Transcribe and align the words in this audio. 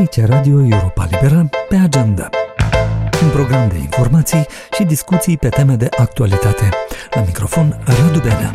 Aici 0.00 0.20
Radio 0.24 0.60
Europa 0.60 1.08
Liberă 1.10 1.48
pe 1.68 1.76
agenda. 1.76 2.28
Un 3.22 3.30
program 3.30 3.68
de 3.68 3.78
informații 3.78 4.46
și 4.72 4.84
discuții 4.84 5.36
pe 5.36 5.48
teme 5.48 5.74
de 5.74 5.88
actualitate. 5.98 6.68
La 7.10 7.20
microfon 7.20 7.80
Radu 7.84 8.18
Benea. 8.18 8.54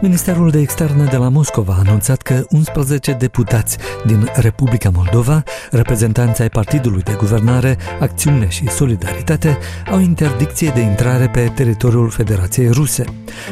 Ministerul 0.00 0.50
de 0.50 0.60
Externe 0.60 1.04
de 1.04 1.16
la 1.16 1.28
Moscova 1.28 1.72
a 1.72 1.82
anunțat 1.86 2.22
că 2.22 2.44
11 2.50 3.12
deputați 3.12 3.78
din 4.06 4.28
Republica 4.34 4.90
Moldova, 4.94 5.42
reprezentanți 5.70 6.42
ai 6.42 6.48
Partidului 6.48 7.02
de 7.02 7.14
Guvernare, 7.18 7.76
Acțiune 8.00 8.48
și 8.48 8.68
Solidaritate, 8.68 9.58
au 9.90 10.00
interdicție 10.00 10.72
de 10.74 10.80
intrare 10.80 11.28
pe 11.28 11.52
teritoriul 11.54 12.10
Federației 12.10 12.70
Ruse. 12.70 13.04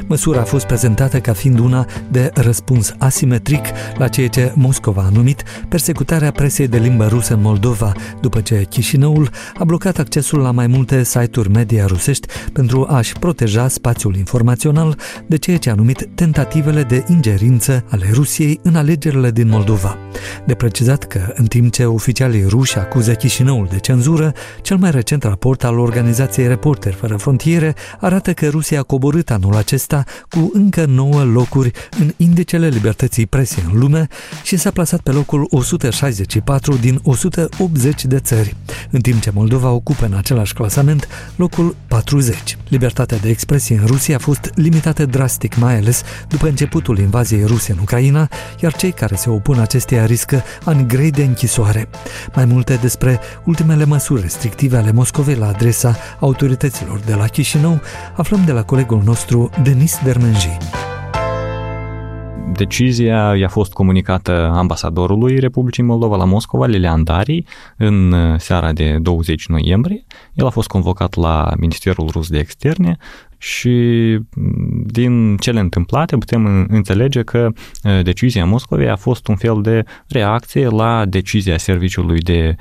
Măsura 0.07 0.41
a 0.41 0.45
fost 0.45 0.67
prezentată 0.67 1.21
ca 1.21 1.33
fiind 1.33 1.59
una 1.59 1.87
de 2.11 2.31
răspuns 2.35 2.95
asimetric 2.99 3.67
la 3.99 4.09
ceea 4.09 4.29
ce 4.29 4.53
Moscova 4.55 5.03
a 5.03 5.11
numit 5.13 5.43
persecutarea 5.69 6.31
presei 6.31 6.69
de 6.69 6.79
limbă 6.79 7.07
rusă 7.07 7.35
în 7.35 7.41
Moldova, 7.41 7.93
după 8.21 8.41
ce 8.41 8.67
Chișinăul 8.69 9.31
a 9.59 9.65
blocat 9.65 9.99
accesul 9.99 10.39
la 10.39 10.51
mai 10.51 10.67
multe 10.67 11.05
site-uri 11.05 11.51
media 11.51 11.87
rusești 11.87 12.29
pentru 12.53 12.87
a-și 12.91 13.13
proteja 13.13 13.69
spațiul 13.69 14.17
informațional 14.17 14.99
de 15.27 15.37
ceea 15.37 15.59
ce 15.59 15.71
a 15.71 15.75
numit 15.75 16.09
tentativa 16.15 16.35
tentativele 16.37 16.83
de 16.83 17.05
ingerință 17.09 17.85
ale 17.91 18.11
Rusiei 18.13 18.61
în 18.63 18.77
alegerile 18.77 19.31
din 19.31 19.49
Moldova. 19.49 19.97
De 20.47 20.55
precizat 20.55 21.05
că, 21.05 21.33
în 21.35 21.47
timp 21.47 21.73
ce 21.73 21.85
oficialii 21.85 22.45
ruși 22.49 22.79
acuză 22.79 23.15
Chișinăul 23.15 23.67
de 23.71 23.79
cenzură, 23.79 24.33
cel 24.63 24.77
mai 24.77 24.91
recent 24.91 25.23
raport 25.23 25.65
al 25.65 25.79
organizației 25.79 26.47
Reporteri 26.47 26.95
Fără 26.95 27.17
Frontiere 27.17 27.75
arată 28.01 28.33
că 28.33 28.49
Rusia 28.49 28.79
a 28.79 28.83
coborât 28.83 29.31
anul 29.31 29.57
acesta 29.57 30.05
cu 30.29 30.51
încă 30.53 30.85
9 30.85 31.25
locuri 31.25 31.71
în 31.99 32.13
indicele 32.17 32.69
libertății 32.69 33.27
presei 33.27 33.65
în 33.73 33.79
lume 33.79 34.09
și 34.43 34.57
s-a 34.57 34.71
plasat 34.71 35.01
pe 35.01 35.11
locul 35.11 35.47
164 35.51 36.75
din 36.75 37.01
180 37.03 38.05
de 38.05 38.19
țări, 38.19 38.57
în 38.91 39.01
timp 39.01 39.21
ce 39.21 39.31
Moldova 39.35 39.71
ocupă 39.71 40.05
în 40.05 40.15
același 40.15 40.55
clasament 40.55 41.09
locul 41.37 41.77
40. 41.89 42.57
Libertatea 42.69 43.19
de 43.19 43.29
expresie 43.29 43.79
în 43.81 43.87
Rusia 43.87 44.17
a 44.17 44.19
fost 44.19 44.51
limitată 44.55 45.07
drastic, 45.07 45.57
mai 45.57 45.77
ales 45.77 46.03
după 46.29 46.49
începutul 46.49 46.99
invaziei 46.99 47.45
ruse 47.45 47.73
în 47.73 47.79
Ucraina, 47.79 48.29
iar 48.61 48.77
cei 48.77 48.93
care 48.93 49.15
se 49.15 49.31
opun 49.31 49.59
acesteia 49.59 50.07
riscă 50.07 50.43
ani 50.65 50.87
grei 50.87 51.11
de 51.11 51.23
închisoare. 51.23 51.89
Mai 52.35 52.45
multe 52.45 52.75
despre 52.75 53.21
ultimele 53.45 53.85
măsuri 53.85 54.21
restrictive 54.21 54.77
ale 54.77 54.93
Moscovei 54.93 55.35
la 55.35 55.49
adresa 55.49 55.97
autorităților 56.21 56.99
de 56.99 57.15
la 57.15 57.27
Chișinău 57.27 57.81
aflăm 58.17 58.45
de 58.45 58.53
la 58.53 58.63
colegul 58.63 59.03
nostru 59.05 59.51
Denis 59.63 60.01
Dermenji. 60.05 60.57
Decizia 62.57 63.37
i-a 63.37 63.49
fost 63.49 63.73
comunicată 63.73 64.51
ambasadorului 64.55 65.39
Republicii 65.39 65.83
Moldova 65.83 66.17
la 66.17 66.25
Moscova, 66.25 66.67
Lilian 66.67 67.05
Dari, 67.05 67.45
în 67.77 68.15
seara 68.39 68.73
de 68.73 68.99
20 69.01 69.47
noiembrie. 69.47 70.05
El 70.35 70.47
a 70.47 70.51
fost 70.51 70.69
convocat 70.69 71.15
la 71.15 71.53
Ministerul 71.59 72.09
Rus 72.09 72.29
de 72.29 72.39
Externe 72.39 72.97
și 73.39 73.69
mm, 74.35 74.83
din 74.87 75.37
cele 75.37 75.61
întâmplate 75.61 76.17
putem 76.17 76.67
înțelege 76.69 77.23
că 77.23 77.49
decizia 78.03 78.45
Moscovei 78.45 78.89
a 78.89 78.97
fost 78.97 79.27
un 79.27 79.37
fel 79.37 79.63
de 79.63 79.85
reacție 80.09 80.69
la 80.69 81.05
decizia 81.05 81.59
Serviciului 81.59 82.19
de 82.19 82.57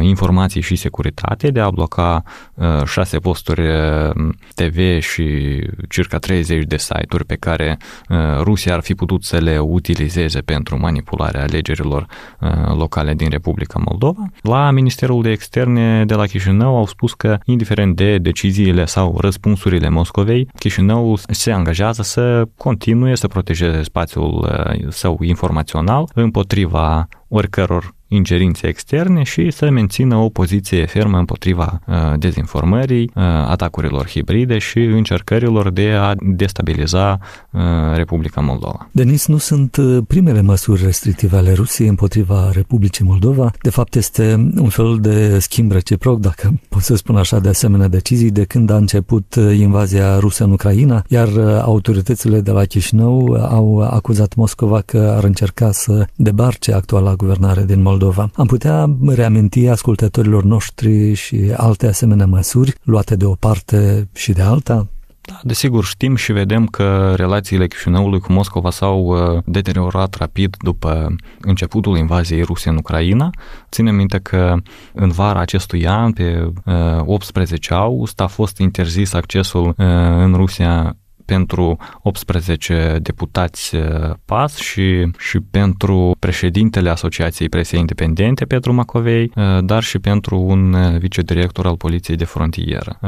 Informații 0.00 0.60
și 0.60 0.76
Securitate 0.76 1.50
de 1.50 1.60
a 1.60 1.70
bloca 1.70 2.22
șase 2.84 3.18
posturi 3.18 3.62
TV 4.54 5.00
și 5.00 5.58
circa 5.88 6.18
30 6.18 6.64
de 6.64 6.76
site-uri 6.76 7.24
pe 7.24 7.34
care 7.34 7.78
Rusia 8.40 8.74
ar 8.74 8.80
fi 8.80 8.94
putut 8.94 9.24
să 9.24 9.38
le 9.38 9.58
utilizeze 9.58 10.40
pentru 10.40 10.78
manipularea 10.78 11.42
alegerilor 11.42 12.06
locale 12.74 13.14
din 13.14 13.28
Republica 13.30 13.82
Moldova. 13.84 14.30
La 14.42 14.70
Ministerul 14.70 15.22
de 15.22 15.30
Externe 15.30 16.04
de 16.04 16.14
la 16.14 16.26
Chișinău 16.26 16.76
au 16.76 16.86
spus 16.86 17.14
că, 17.14 17.38
indiferent 17.44 17.96
de 17.96 18.18
deciziile 18.18 18.84
sau 18.84 19.18
răspunsurile 19.20 19.88
Moscovei, 20.00 20.48
Chișinăul 20.58 21.18
se 21.28 21.52
angajează 21.52 22.02
să 22.02 22.44
continue 22.56 23.14
să 23.14 23.28
protejeze 23.28 23.82
spațiul 23.82 24.48
uh, 24.48 24.88
său 24.88 25.18
informațional 25.22 26.08
împotriva 26.14 27.08
oricăror 27.28 27.94
ingerințe 28.12 28.66
externe 28.66 29.22
și 29.22 29.50
să 29.50 29.70
mențină 29.70 30.16
o 30.16 30.28
poziție 30.28 30.86
fermă 30.86 31.18
împotriva 31.18 31.80
uh, 31.86 31.94
dezinformării, 32.18 33.10
uh, 33.14 33.22
atacurilor 33.24 34.08
hibride 34.08 34.58
și 34.58 34.78
încercărilor 34.78 35.70
de 35.70 35.90
a 35.90 36.14
destabiliza 36.20 37.18
uh, 37.50 37.60
Republica 37.94 38.40
Moldova. 38.40 38.88
Denis, 38.92 39.26
nu 39.26 39.38
sunt 39.38 39.76
primele 40.06 40.40
măsuri 40.40 40.84
restrictive 40.84 41.36
ale 41.36 41.52
Rusiei 41.52 41.88
împotriva 41.88 42.50
Republicii 42.52 43.04
Moldova. 43.04 43.52
De 43.62 43.70
fapt, 43.70 43.94
este 43.94 44.52
un 44.56 44.68
fel 44.68 44.98
de 45.00 45.38
schimb 45.38 45.72
reciproc, 45.72 46.20
dacă 46.20 46.60
pot 46.68 46.82
să 46.82 46.96
spun 46.96 47.16
așa, 47.16 47.40
de 47.40 47.48
asemenea 47.48 47.88
decizii 47.88 48.30
de 48.30 48.44
când 48.44 48.70
a 48.70 48.76
început 48.76 49.34
invazia 49.58 50.18
rusă 50.18 50.44
în 50.44 50.52
Ucraina, 50.52 51.04
iar 51.08 51.28
autoritățile 51.62 52.40
de 52.40 52.50
la 52.50 52.64
Chișinău 52.64 53.46
au 53.50 53.78
acuzat 53.78 54.34
Moscova 54.34 54.80
că 54.80 55.14
ar 55.16 55.24
încerca 55.24 55.72
să 55.72 56.06
debarce 56.16 56.72
actuala 56.72 57.14
guvernare 57.14 57.64
din 57.64 57.82
Moldova 57.82 57.98
Moldova. 58.00 58.30
Am 58.34 58.46
putea 58.46 58.96
reaminti 59.06 59.68
ascultătorilor 59.68 60.44
noștri 60.44 61.14
și 61.14 61.52
alte 61.56 61.86
asemenea 61.86 62.26
măsuri 62.26 62.74
luate 62.82 63.16
de 63.16 63.24
o 63.24 63.34
parte 63.34 64.08
și 64.14 64.32
de 64.32 64.42
alta? 64.42 64.86
Da, 65.20 65.40
desigur, 65.42 65.84
știm 65.84 66.16
și 66.16 66.32
vedem 66.32 66.66
că 66.66 67.12
relațiile 67.16 67.66
Chișinăului 67.66 68.20
cu 68.20 68.32
Moscova 68.32 68.70
s-au 68.70 69.04
uh, 69.04 69.42
deteriorat 69.44 70.14
rapid 70.14 70.56
după 70.62 71.14
începutul 71.40 71.96
invaziei 71.96 72.42
ruse 72.42 72.68
în 72.68 72.76
Ucraina. 72.76 73.30
Ținem 73.70 73.94
minte 73.94 74.18
că 74.18 74.54
în 74.92 75.10
vara 75.10 75.40
acestui 75.40 75.86
an, 75.86 76.12
pe 76.12 76.52
18 77.04 77.74
uh, 77.74 77.80
august, 77.80 78.20
a 78.20 78.26
fost 78.26 78.58
interzis 78.58 79.12
accesul 79.12 79.66
uh, 79.66 79.74
în 80.16 80.34
Rusia 80.34 80.96
pentru 81.30 81.76
18 82.02 82.98
deputați 83.02 83.76
uh, 83.76 83.82
PAS 84.24 84.56
și, 84.56 85.10
și 85.18 85.38
pentru 85.50 86.16
președintele 86.18 86.90
Asociației 86.90 87.48
Presei 87.48 87.80
Independente, 87.80 88.44
Petru 88.44 88.72
Macovei, 88.72 89.32
uh, 89.34 89.58
dar 89.60 89.82
și 89.82 89.98
pentru 89.98 90.40
un 90.40 90.72
uh, 90.72 90.98
vicedirector 90.98 91.66
al 91.66 91.76
Poliției 91.76 92.16
de 92.16 92.24
Frontieră. 92.24 92.98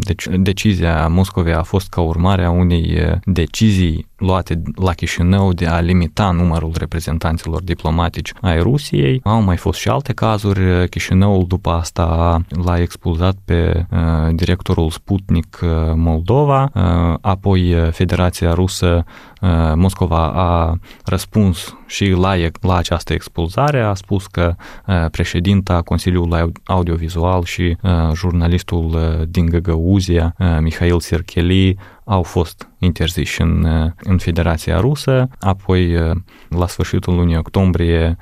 Deci, 0.00 0.26
decizia 0.26 1.08
Moscovei 1.08 1.52
a 1.52 1.62
fost 1.62 1.88
ca 1.88 2.00
urmare 2.00 2.44
a 2.44 2.50
unei 2.50 3.18
decizii 3.24 4.06
luate 4.20 4.62
la 4.74 4.92
Chișinău 4.92 5.52
de 5.52 5.66
a 5.66 5.80
limita 5.80 6.30
numărul 6.30 6.72
reprezentanților 6.78 7.62
diplomatici 7.62 8.32
ai 8.40 8.58
Rusiei. 8.58 9.20
Au 9.24 9.42
mai 9.42 9.56
fost 9.56 9.78
și 9.78 9.88
alte 9.88 10.12
cazuri. 10.12 10.88
Chișinăul 10.88 11.44
după 11.46 11.70
asta 11.70 12.38
l-a 12.64 12.80
expulzat 12.80 13.36
pe 13.44 13.86
uh, 13.90 13.98
directorul 14.34 14.90
Sputnik 14.90 15.58
Moldova, 15.94 16.70
uh, 16.74 16.82
apoi 17.20 17.74
Federația 17.90 18.52
Rusă 18.52 19.04
Uh, 19.40 19.72
Moscova 19.74 20.32
a 20.34 20.78
răspuns 21.04 21.76
și 21.86 22.10
la, 22.10 22.34
la 22.60 22.76
această 22.76 23.12
expulzare, 23.12 23.80
a 23.80 23.94
spus 23.94 24.26
că 24.26 24.54
uh, 24.86 25.06
președinta 25.10 25.82
Consiliului 25.82 26.52
Audiovizual 26.64 27.44
și 27.44 27.76
uh, 27.82 27.90
jurnalistul 28.14 28.98
din 29.28 29.46
Găgăuzia, 29.46 30.34
Mihail 30.60 31.00
Sircheli, 31.00 31.78
au 32.04 32.22
fost 32.22 32.69
interziși 32.80 33.40
în, 33.40 33.66
în 34.02 34.18
Federația 34.18 34.80
Rusă, 34.80 35.28
apoi 35.40 36.14
la 36.48 36.66
sfârșitul 36.66 37.14
lunii 37.14 37.36
octombrie 37.36 38.16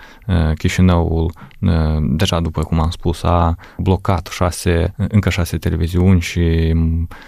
Chișinăul, 0.55 1.33
deja 2.01 2.41
după 2.41 2.63
cum 2.63 2.81
am 2.81 2.91
spus, 2.91 3.23
a 3.23 3.55
blocat 3.77 4.27
șase, 4.27 4.95
încă 4.97 5.31
șase 5.31 5.57
televiziuni 5.57 6.21
și 6.21 6.75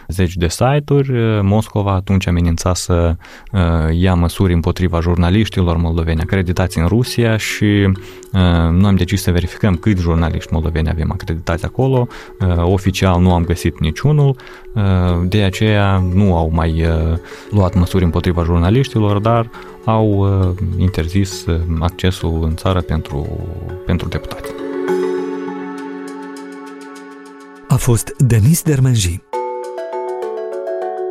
zeci 0.09 0.37
de 0.37 0.49
site-uri. 0.49 1.13
Moscova 1.43 1.93
atunci 1.93 2.27
amenința 2.27 2.75
să 2.75 3.17
ia 3.93 4.15
măsuri 4.15 4.53
împotriva 4.53 5.00
jurnaliștilor 5.00 5.76
moldoveni 5.76 6.21
acreditați 6.21 6.79
în 6.79 6.87
Rusia 6.87 7.37
și 7.37 7.65
uh, 7.93 8.71
noi 8.71 8.88
am 8.88 8.97
decis 8.97 9.23
să 9.23 9.31
verificăm 9.31 9.75
câți 9.75 10.03
jurnaliști 10.03 10.53
moldoveni 10.53 10.88
avem 10.88 11.11
acreditați 11.12 11.65
acolo. 11.65 12.06
Uh, 12.41 12.56
oficial 12.62 13.21
nu 13.21 13.35
am 13.35 13.44
găsit 13.44 13.81
niciunul, 13.81 14.37
uh, 14.75 14.83
de 15.25 15.43
aceea 15.43 16.03
nu 16.15 16.37
au 16.37 16.50
mai 16.55 16.85
luat 17.50 17.75
măsuri 17.75 18.05
împotriva 18.05 18.43
jurnaliștilor, 18.43 19.19
dar 19.19 19.50
au 19.84 20.28
interzis 20.76 21.44
accesul 21.78 22.43
în 22.43 22.56
țară 22.56 22.81
pentru, 22.81 23.26
pentru 23.87 24.08
deputați. 24.08 24.50
A 27.69 27.76
fost 27.76 28.14
Denis 28.19 28.62
Dermenji 28.62 29.22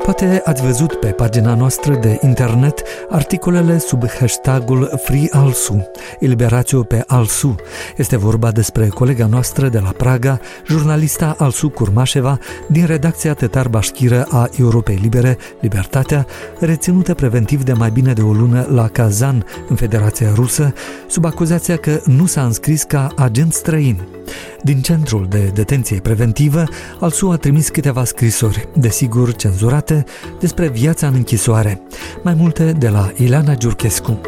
Poate 0.09 0.41
ați 0.45 0.61
văzut 0.61 0.93
pe 0.93 1.07
pagina 1.07 1.55
noastră 1.55 1.95
de 1.95 2.19
internet 2.21 2.83
articolele 3.09 3.77
sub 3.77 4.09
hashtagul 4.19 4.99
FreeAlsu, 5.03 5.91
Eliberatio 6.19 6.83
pe 6.83 7.03
Alsu. 7.07 7.55
Este 7.97 8.17
vorba 8.17 8.51
despre 8.51 8.87
colega 8.87 9.25
noastră 9.25 9.67
de 9.67 9.79
la 9.79 9.89
Praga, 9.97 10.39
jurnalista 10.67 11.35
Alsu 11.37 11.69
Curmașeva, 11.69 12.37
din 12.67 12.85
redacția 12.85 13.33
Tetar 13.33 13.67
Bașchiră 13.67 14.25
a 14.29 14.49
Europei 14.59 14.99
Libere, 15.01 15.37
Libertatea, 15.61 16.25
reținută 16.59 17.13
preventiv 17.13 17.63
de 17.63 17.73
mai 17.73 17.89
bine 17.89 18.13
de 18.13 18.21
o 18.21 18.31
lună 18.31 18.67
la 18.71 18.87
Kazan, 18.87 19.45
în 19.67 19.75
Federația 19.75 20.31
Rusă, 20.35 20.73
sub 21.07 21.25
acuzația 21.25 21.77
că 21.77 22.01
nu 22.05 22.25
s-a 22.25 22.43
înscris 22.43 22.83
ca 22.83 23.11
agent 23.15 23.53
străin. 23.53 24.18
Din 24.63 24.81
centrul 24.81 25.25
de 25.29 25.51
detenție 25.53 25.99
preventivă, 25.99 26.63
Alsu 26.99 27.29
a 27.29 27.37
trimis 27.37 27.69
câteva 27.69 28.03
scrisori, 28.03 28.67
desigur 28.75 29.35
cenzurate, 29.35 30.03
despre 30.39 30.69
viața 30.69 31.07
în 31.07 31.13
închisoare. 31.13 31.81
Mai 32.23 32.33
multe 32.33 32.71
de 32.71 32.89
la 32.89 33.11
Ileana 33.17 33.55
Giurchescu. 33.55 34.21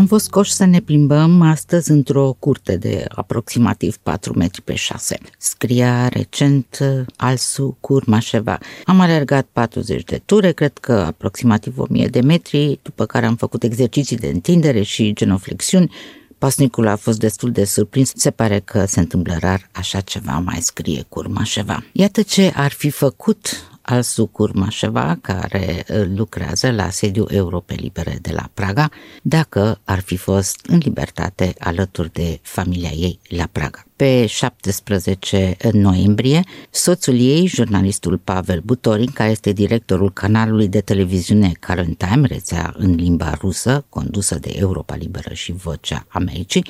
Am 0.00 0.06
fost 0.06 0.24
scoși 0.24 0.52
să 0.52 0.64
ne 0.64 0.80
plimbăm 0.80 1.42
astăzi 1.42 1.90
într-o 1.90 2.36
curte 2.38 2.76
de 2.76 3.04
aproximativ 3.08 3.96
4 3.96 4.32
metri 4.36 4.62
pe 4.62 4.74
6. 4.74 5.18
Scria 5.38 6.08
recent 6.08 6.78
Alsu 7.16 7.76
Curmașeva. 7.80 8.58
Am 8.84 9.00
alergat 9.00 9.46
40 9.52 10.04
de 10.04 10.20
ture, 10.24 10.52
cred 10.52 10.78
că 10.78 10.92
aproximativ 10.92 11.78
1000 11.78 12.06
de 12.06 12.20
metri, 12.20 12.78
după 12.82 13.04
care 13.06 13.26
am 13.26 13.36
făcut 13.36 13.62
exerciții 13.62 14.16
de 14.16 14.26
întindere 14.26 14.82
și 14.82 15.12
genoflexiuni 15.12 15.92
Pasnicul 16.40 16.86
a 16.86 16.96
fost 16.96 17.18
destul 17.18 17.50
de 17.50 17.64
surprins. 17.64 18.12
Se 18.14 18.30
pare 18.30 18.60
că 18.60 18.84
se 18.84 19.00
întâmplă 19.00 19.36
rar 19.40 19.68
așa 19.72 20.00
ceva, 20.00 20.38
mai 20.38 20.58
scrie 20.60 21.04
Curmașeva. 21.08 21.84
Iată 21.92 22.22
ce 22.22 22.52
ar 22.56 22.70
fi 22.70 22.90
făcut 22.90 23.70
Alsu 23.90 24.26
Curmașeva, 24.26 25.18
care 25.20 25.84
lucrează 26.14 26.70
la 26.70 26.90
sediul 26.90 27.28
Europei 27.32 27.76
Libere 27.76 28.18
de 28.22 28.32
la 28.32 28.50
Praga, 28.54 28.88
dacă 29.22 29.80
ar 29.84 30.00
fi 30.00 30.16
fost 30.16 30.66
în 30.66 30.80
libertate 30.82 31.54
alături 31.58 32.12
de 32.12 32.38
familia 32.42 32.90
ei 32.90 33.18
la 33.28 33.48
Praga. 33.52 33.84
Pe 33.96 34.26
17 34.26 35.56
noiembrie, 35.72 36.42
soțul 36.70 37.18
ei, 37.20 37.46
jurnalistul 37.46 38.18
Pavel 38.18 38.60
Butorin, 38.64 39.10
care 39.10 39.30
este 39.30 39.52
directorul 39.52 40.12
canalului 40.12 40.68
de 40.68 40.80
televiziune 40.80 41.52
Current 41.66 41.98
Time, 41.98 42.26
rețea 42.26 42.74
în 42.76 42.94
limba 42.94 43.34
rusă, 43.40 43.84
condusă 43.88 44.38
de 44.38 44.52
Europa 44.54 44.94
Liberă 44.94 45.34
și 45.34 45.52
Vocea 45.52 46.06
Americii, 46.08 46.64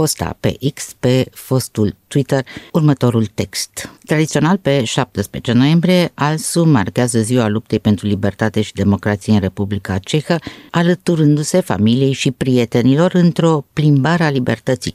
posta 0.00 0.36
pe 0.40 0.56
X, 0.74 0.94
pe 1.00 1.26
fostul 1.30 1.96
Twitter, 2.08 2.46
următorul 2.72 3.26
text. 3.26 3.90
Tradițional, 4.04 4.56
pe 4.56 4.84
17 4.84 5.52
noiembrie, 5.52 6.10
ALSU 6.14 6.64
marchează 6.64 7.20
ziua 7.20 7.48
luptei 7.48 7.78
pentru 7.78 8.06
libertate 8.06 8.60
și 8.60 8.72
democrație 8.72 9.32
în 9.32 9.40
Republica 9.40 9.98
Cehă, 9.98 10.38
alăturându-se 10.70 11.60
familiei 11.60 12.12
și 12.12 12.30
prietenilor 12.30 13.14
într-o 13.14 13.64
plimbare 13.72 14.24
a 14.24 14.30
libertății 14.30 14.94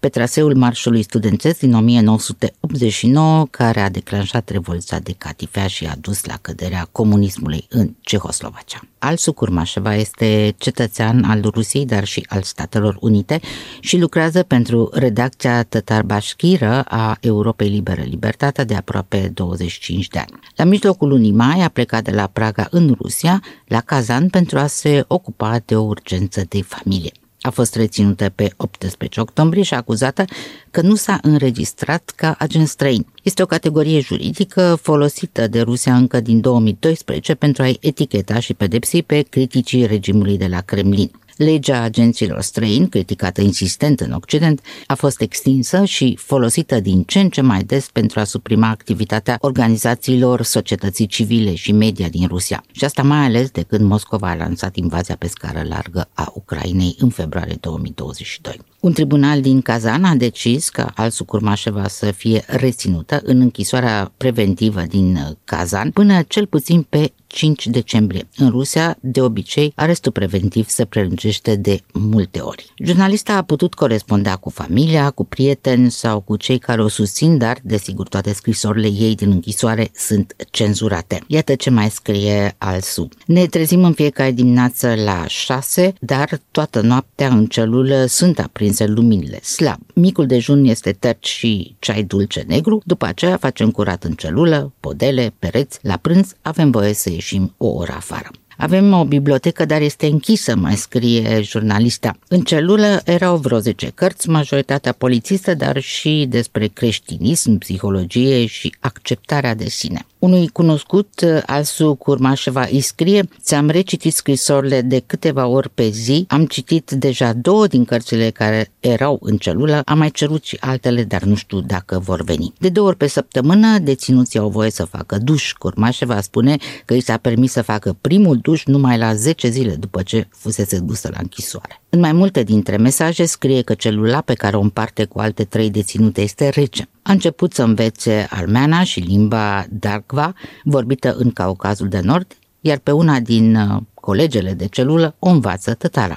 pe 0.00 0.08
traseul 0.08 0.54
marșului 0.54 1.02
studențesc 1.02 1.58
din 1.58 1.74
1989, 1.74 3.46
care 3.50 3.80
a 3.80 3.90
declanșat 3.90 4.48
revoluția 4.48 4.98
de 4.98 5.14
catifea 5.18 5.66
și 5.66 5.86
a 5.86 5.94
dus 6.00 6.24
la 6.24 6.34
căderea 6.40 6.88
comunismului 6.92 7.66
în 7.68 7.94
Cehoslovacia. 8.00 8.80
Alsu 8.98 9.32
Curmașeva 9.32 9.94
este 9.94 10.54
cetățean 10.58 11.24
al 11.24 11.40
Rusiei, 11.54 11.86
dar 11.86 12.04
și 12.04 12.26
al 12.28 12.42
Statelor 12.42 12.96
Unite 13.00 13.40
și 13.80 13.98
lucrează 13.98 14.42
pentru 14.42 14.90
redacția 14.92 15.62
Tătar 15.62 16.02
Bașchiră 16.02 16.82
a 16.88 17.16
Europei 17.20 17.68
Libere 17.68 18.02
Libertatea 18.02 18.64
de 18.64 18.74
aproape 18.74 19.30
25 19.34 20.08
de 20.08 20.18
ani. 20.18 20.40
La 20.56 20.64
mijlocul 20.64 21.08
lunii 21.08 21.32
mai 21.32 21.60
a 21.62 21.68
plecat 21.68 22.04
de 22.04 22.10
la 22.10 22.26
Praga 22.26 22.66
în 22.70 22.96
Rusia, 23.00 23.42
la 23.66 23.80
Kazan, 23.80 24.28
pentru 24.28 24.58
a 24.58 24.66
se 24.66 25.04
ocupa 25.08 25.60
de 25.64 25.76
o 25.76 25.82
urgență 25.82 26.44
de 26.48 26.62
familie 26.62 27.12
a 27.46 27.50
fost 27.50 27.74
reținută 27.74 28.32
pe 28.34 28.52
18 28.56 29.20
octombrie 29.20 29.62
și 29.62 29.74
acuzată 29.74 30.24
că 30.70 30.80
nu 30.80 30.94
s-a 30.94 31.18
înregistrat 31.22 32.12
ca 32.16 32.34
agent 32.38 32.68
străin. 32.68 33.06
Este 33.22 33.42
o 33.42 33.46
categorie 33.46 34.00
juridică 34.00 34.78
folosită 34.82 35.46
de 35.46 35.60
Rusia 35.60 35.96
încă 35.96 36.20
din 36.20 36.40
2012 36.40 37.34
pentru 37.34 37.62
a-i 37.62 37.78
eticheta 37.80 38.38
și 38.38 38.54
pedepsi 38.54 39.02
pe 39.02 39.20
criticii 39.22 39.86
regimului 39.86 40.38
de 40.38 40.46
la 40.46 40.60
Kremlin. 40.60 41.10
Legea 41.36 41.82
agenților 41.82 42.40
străini, 42.40 42.88
criticată 42.88 43.40
insistent 43.40 44.00
în 44.00 44.12
Occident, 44.12 44.60
a 44.86 44.94
fost 44.94 45.20
extinsă 45.20 45.84
și 45.84 46.18
folosită 46.20 46.80
din 46.80 47.02
ce 47.02 47.20
în 47.20 47.28
ce 47.28 47.40
mai 47.40 47.62
des 47.62 47.88
pentru 47.92 48.20
a 48.20 48.24
suprima 48.24 48.68
activitatea 48.68 49.38
organizațiilor 49.40 50.42
societății 50.42 51.06
civile 51.06 51.54
și 51.54 51.72
media 51.72 52.08
din 52.08 52.26
Rusia. 52.26 52.64
Și 52.72 52.84
asta 52.84 53.02
mai 53.02 53.24
ales 53.24 53.50
de 53.50 53.62
când 53.62 53.88
Moscova 53.88 54.30
a 54.30 54.34
lansat 54.34 54.76
invazia 54.76 55.16
pe 55.16 55.26
scară 55.26 55.62
largă 55.68 56.08
a 56.14 56.32
Ucrainei 56.34 56.96
în 56.98 57.08
februarie 57.08 57.56
2022. 57.60 58.60
Un 58.80 58.92
tribunal 58.92 59.40
din 59.40 59.60
Kazan 59.60 60.04
a 60.04 60.14
decis 60.14 60.68
că 60.68 60.90
Alsu 60.94 61.24
Curmașeva 61.24 61.88
să 61.88 62.10
fie 62.10 62.44
reținută 62.46 63.20
în 63.24 63.40
închisoarea 63.40 64.12
preventivă 64.16 64.80
din 64.80 65.36
Kazan 65.44 65.90
până 65.90 66.22
cel 66.22 66.46
puțin 66.46 66.82
pe 66.82 67.12
5 67.36 67.66
decembrie. 67.66 68.28
În 68.36 68.50
Rusia, 68.50 68.96
de 69.00 69.20
obicei, 69.20 69.72
arestul 69.74 70.12
preventiv 70.12 70.68
se 70.68 70.84
prelungește 70.84 71.56
de 71.56 71.80
multe 71.92 72.38
ori. 72.38 72.72
Jurnalista 72.78 73.36
a 73.36 73.42
putut 73.42 73.74
coresponda 73.74 74.36
cu 74.36 74.50
familia, 74.50 75.10
cu 75.10 75.24
prieteni 75.24 75.90
sau 75.90 76.20
cu 76.20 76.36
cei 76.36 76.58
care 76.58 76.82
o 76.82 76.88
susțin, 76.88 77.38
dar, 77.38 77.58
desigur, 77.62 78.08
toate 78.08 78.32
scrisorile 78.32 78.86
ei 78.86 79.14
din 79.14 79.30
închisoare 79.30 79.90
sunt 79.94 80.36
cenzurate. 80.50 81.20
Iată 81.26 81.54
ce 81.54 81.70
mai 81.70 81.90
scrie 81.90 82.54
Alsu. 82.58 83.08
Ne 83.26 83.46
trezim 83.46 83.84
în 83.84 83.92
fiecare 83.92 84.30
dimineață 84.30 84.94
la 85.04 85.26
6, 85.26 85.92
dar 86.00 86.40
toată 86.50 86.80
noaptea 86.80 87.28
în 87.28 87.46
celulă 87.46 88.04
sunt 88.08 88.38
aprinse 88.38 88.86
luminile 88.86 89.40
slab. 89.42 89.78
Micul 89.94 90.26
dejun 90.26 90.64
este 90.64 90.92
terci 90.92 91.28
și 91.28 91.76
ceai 91.78 92.02
dulce 92.02 92.44
negru, 92.46 92.82
după 92.84 93.06
aceea 93.06 93.36
facem 93.36 93.70
curat 93.70 94.04
în 94.04 94.12
celulă, 94.12 94.72
podele, 94.80 95.34
pereți, 95.38 95.78
la 95.82 95.96
prânz 95.96 96.34
avem 96.42 96.70
voie 96.70 96.92
să 96.92 97.10
ieșim 97.10 97.24
o 97.56 97.66
oră 97.66 97.92
afară. 97.92 98.30
Avem 98.56 98.92
o 98.92 99.04
bibliotecă, 99.04 99.64
dar 99.64 99.80
este 99.80 100.06
închisă, 100.06 100.56
mai 100.56 100.74
scrie 100.76 101.40
jurnalista. 101.42 102.18
În 102.28 102.40
celulă 102.40 103.00
erau 103.04 103.36
vreo 103.36 103.58
10 103.58 103.90
cărți, 103.94 104.28
majoritatea 104.28 104.92
polițistă, 104.92 105.54
dar 105.54 105.80
și 105.80 106.26
despre 106.28 106.66
creștinism, 106.66 107.58
psihologie 107.58 108.46
și 108.46 108.74
acceptarea 108.80 109.54
de 109.54 109.68
sine. 109.68 110.06
Unui 110.18 110.48
cunoscut, 110.48 111.24
Alsu 111.46 111.94
Curmașeva, 111.94 112.66
îi 112.70 112.80
scrie 112.80 113.28
Ți-am 113.40 113.68
recitit 113.68 114.14
scrisorile 114.14 114.80
de 114.80 115.02
câteva 115.06 115.46
ori 115.46 115.70
pe 115.70 115.88
zi, 115.88 116.24
am 116.28 116.46
citit 116.46 116.90
deja 116.90 117.32
două 117.32 117.66
din 117.66 117.84
cărțile 117.84 118.30
care 118.30 118.72
erau 118.80 119.18
în 119.22 119.36
celulă, 119.36 119.82
am 119.84 119.98
mai 119.98 120.10
cerut 120.10 120.44
și 120.44 120.56
altele, 120.60 121.04
dar 121.04 121.22
nu 121.22 121.34
știu 121.34 121.60
dacă 121.60 121.98
vor 121.98 122.22
veni. 122.22 122.52
De 122.58 122.68
două 122.68 122.86
ori 122.86 122.96
pe 122.96 123.06
săptămână, 123.06 123.78
deținuții 123.78 124.38
au 124.38 124.48
voie 124.48 124.70
să 124.70 124.84
facă 124.84 125.18
duș. 125.18 125.52
Curmașeva 125.52 126.20
spune 126.20 126.56
că 126.84 126.94
îi 126.94 127.00
s-a 127.00 127.16
permis 127.16 127.52
să 127.52 127.62
facă 127.62 127.96
primul 128.00 128.36
duș 128.36 128.64
numai 128.64 128.98
la 128.98 129.14
10 129.14 129.48
zile 129.48 129.74
după 129.74 130.02
ce 130.02 130.28
fusese 130.30 130.78
dusă 130.78 131.08
la 131.12 131.18
închisoare. 131.20 131.80
În 131.88 132.00
mai 132.00 132.12
multe 132.12 132.42
dintre 132.42 132.76
mesaje 132.76 133.24
scrie 133.24 133.62
că 133.62 133.74
celula 133.74 134.20
pe 134.20 134.34
care 134.34 134.56
o 134.56 134.60
împarte 134.60 135.04
cu 135.04 135.18
alte 135.18 135.44
trei 135.44 135.70
deținute 135.70 136.20
este 136.20 136.48
rece. 136.48 136.88
A 137.06 137.12
început 137.12 137.52
să 137.52 137.62
învețe 137.62 138.26
armeana 138.30 138.84
și 138.84 139.00
limba 139.00 139.66
Darkva, 139.70 140.34
vorbită 140.64 141.14
în 141.18 141.30
Caucazul 141.30 141.88
de 141.88 142.00
Nord, 142.00 142.36
iar 142.60 142.78
pe 142.78 142.90
una 142.90 143.20
din 143.20 143.56
uh, 143.56 143.82
colegele 143.94 144.52
de 144.52 144.66
celulă 144.66 145.14
o 145.18 145.28
învață 145.28 145.74
tătara. 145.74 146.16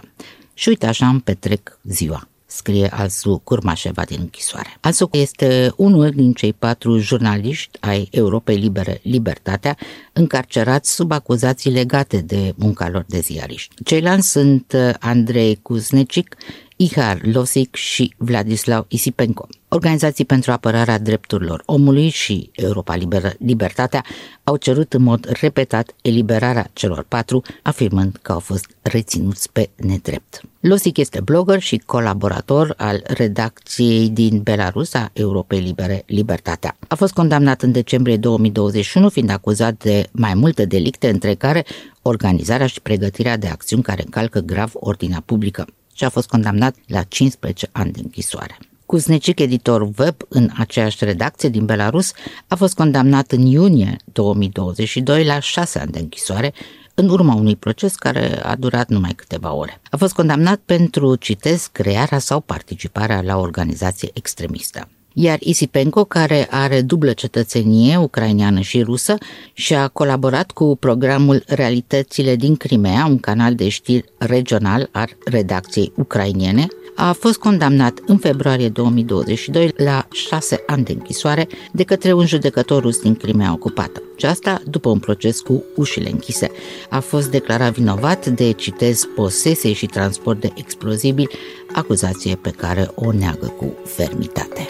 Și 0.53 0.69
uite 0.69 0.86
așa 0.86 1.08
îmi 1.08 1.22
petrec 1.22 1.79
ziua 1.84 2.27
scrie 2.46 2.88
Alsu 2.88 3.41
Curmașeva 3.43 4.03
din 4.03 4.17
închisoare. 4.19 4.77
Alsu 4.79 5.10
este 5.12 5.74
unul 5.75 6.10
din 6.10 6.34
cei 6.34 6.53
patru 6.53 6.98
jurnaliști 6.98 7.77
ai 7.79 8.08
Europei 8.12 8.58
Libere 8.58 9.00
Libertatea, 9.03 9.77
încarcerați 10.13 10.93
sub 10.93 11.12
acuzații 11.12 11.72
legate 11.72 12.17
de 12.17 12.53
munca 12.55 12.89
lor 12.89 13.05
de 13.08 13.19
ziariști. 13.19 13.84
Ceilalți 13.84 14.29
sunt 14.29 14.74
uh, 14.75 14.93
Andrei 15.00 15.60
Kuznecic, 15.62 16.36
Ihar 16.75 17.19
Losic 17.22 17.75
și 17.75 18.13
Vladislav 18.17 18.86
Isipenko. 18.88 19.48
Organizații 19.72 20.26
pentru 20.26 20.52
apărarea 20.52 21.00
drepturilor 21.00 21.64
omului 21.66 22.10
și 22.10 22.50
Europa 22.54 22.96
Liberă, 22.96 23.34
Libertatea 23.38 24.06
au 24.44 24.56
cerut 24.56 24.94
în 24.94 25.02
mod 25.02 25.30
repetat 25.42 25.96
eliberarea 26.02 26.70
celor 26.74 27.06
patru, 27.08 27.42
afirmând 27.62 28.20
că 28.22 28.32
au 28.32 28.40
fost 28.40 28.66
reținuți 28.82 29.52
pe 29.52 29.70
nedrept. 29.76 30.42
Losic 30.60 30.98
este 30.98 31.22
blogger 31.22 31.60
și 31.60 31.82
colaborator 31.86 32.74
al 32.78 33.04
redacției 33.08 34.10
din 34.10 34.42
Belarus 34.42 34.94
a 34.94 35.10
Europei 35.14 35.60
Libere 35.60 36.04
Libertatea. 36.06 36.78
A 36.88 36.96
fost 36.96 37.14
condamnat 37.14 37.62
în 37.62 37.72
decembrie 37.72 38.18
2021, 38.18 39.10
fiind 39.10 39.30
acuzat 39.30 39.84
de 39.84 40.08
mai 40.12 40.34
multe 40.34 40.66
delicte, 40.66 41.10
între 41.10 41.34
care 41.34 41.66
organizarea 42.02 42.68
și 42.68 42.82
pregătirea 42.82 43.38
de 43.38 43.48
acțiuni 43.48 43.84
care 43.84 44.02
încalcă 44.06 44.40
grav 44.40 44.72
ordinea 44.74 45.24
publică 45.26 45.68
și 45.94 46.04
a 46.04 46.10
fost 46.10 46.28
condamnat 46.28 46.76
la 46.88 47.04
15 47.04 47.70
ani 47.72 47.92
de 47.92 48.00
închisoare. 48.04 48.58
Kuznecic, 48.89 49.39
editor 49.39 49.81
web 49.98 50.15
în 50.29 50.50
aceeași 50.58 51.05
redacție 51.05 51.50
din 51.50 51.65
Belarus, 51.65 52.12
a 52.48 52.55
fost 52.55 52.75
condamnat 52.75 53.31
în 53.31 53.46
iunie 53.46 53.96
2022 54.13 55.25
la 55.25 55.39
șase 55.39 55.79
ani 55.79 55.91
de 55.91 56.00
închisoare 56.00 56.53
în 56.93 57.10
urma 57.10 57.34
unui 57.34 57.55
proces 57.55 57.96
care 57.96 58.41
a 58.43 58.55
durat 58.55 58.89
numai 58.89 59.12
câteva 59.15 59.53
ore. 59.53 59.81
A 59.89 59.98
fost 59.98 60.13
condamnat 60.13 60.60
pentru, 60.65 61.15
citez, 61.15 61.69
crearea 61.72 62.19
sau 62.19 62.39
participarea 62.39 63.22
la 63.22 63.38
o 63.38 63.41
organizație 63.41 64.10
extremistă 64.13 64.88
iar 65.13 65.38
Isipenko, 65.39 66.03
care 66.03 66.48
are 66.50 66.81
dublă 66.81 67.13
cetățenie 67.13 67.98
ucraineană 67.98 68.60
și 68.60 68.81
rusă 68.81 69.17
și 69.53 69.74
a 69.75 69.88
colaborat 69.88 70.51
cu 70.51 70.77
programul 70.79 71.43
Realitățile 71.48 72.36
din 72.36 72.55
Crimea, 72.55 73.05
un 73.05 73.19
canal 73.19 73.55
de 73.55 73.69
știri 73.69 74.05
regional 74.17 74.89
al 74.91 75.10
redacției 75.25 75.91
ucrainiene, 75.96 76.67
a 77.00 77.12
fost 77.12 77.38
condamnat 77.38 78.00
în 78.06 78.18
februarie 78.18 78.70
2022 78.70 79.74
la 79.77 80.08
șase 80.12 80.63
ani 80.68 80.84
de 80.84 80.91
închisoare 80.91 81.48
de 81.72 81.84
către 81.84 82.13
un 82.13 82.25
judecător 82.25 82.82
rus 82.82 83.00
din 83.00 83.15
Crimea 83.15 83.53
ocupată. 83.53 84.01
Și 84.15 84.25
asta 84.25 84.62
după 84.65 84.89
un 84.89 85.00
proces 85.00 85.39
cu 85.39 85.63
ușile 85.75 86.10
închise. 86.10 86.51
A 86.89 87.00
fost 87.00 87.32
declarat 87.32 87.74
vinovat 87.74 88.25
de, 88.25 88.51
citez, 88.51 89.08
posesie 89.15 89.74
și 89.74 89.86
transport 89.86 90.39
de 90.39 90.51
explozibili, 90.56 91.29
acuzație 91.74 92.36
pe 92.36 92.50
care 92.50 92.91
o 92.96 93.12
neagă 93.12 93.53
cu 93.58 93.74
fermitate. 93.86 94.70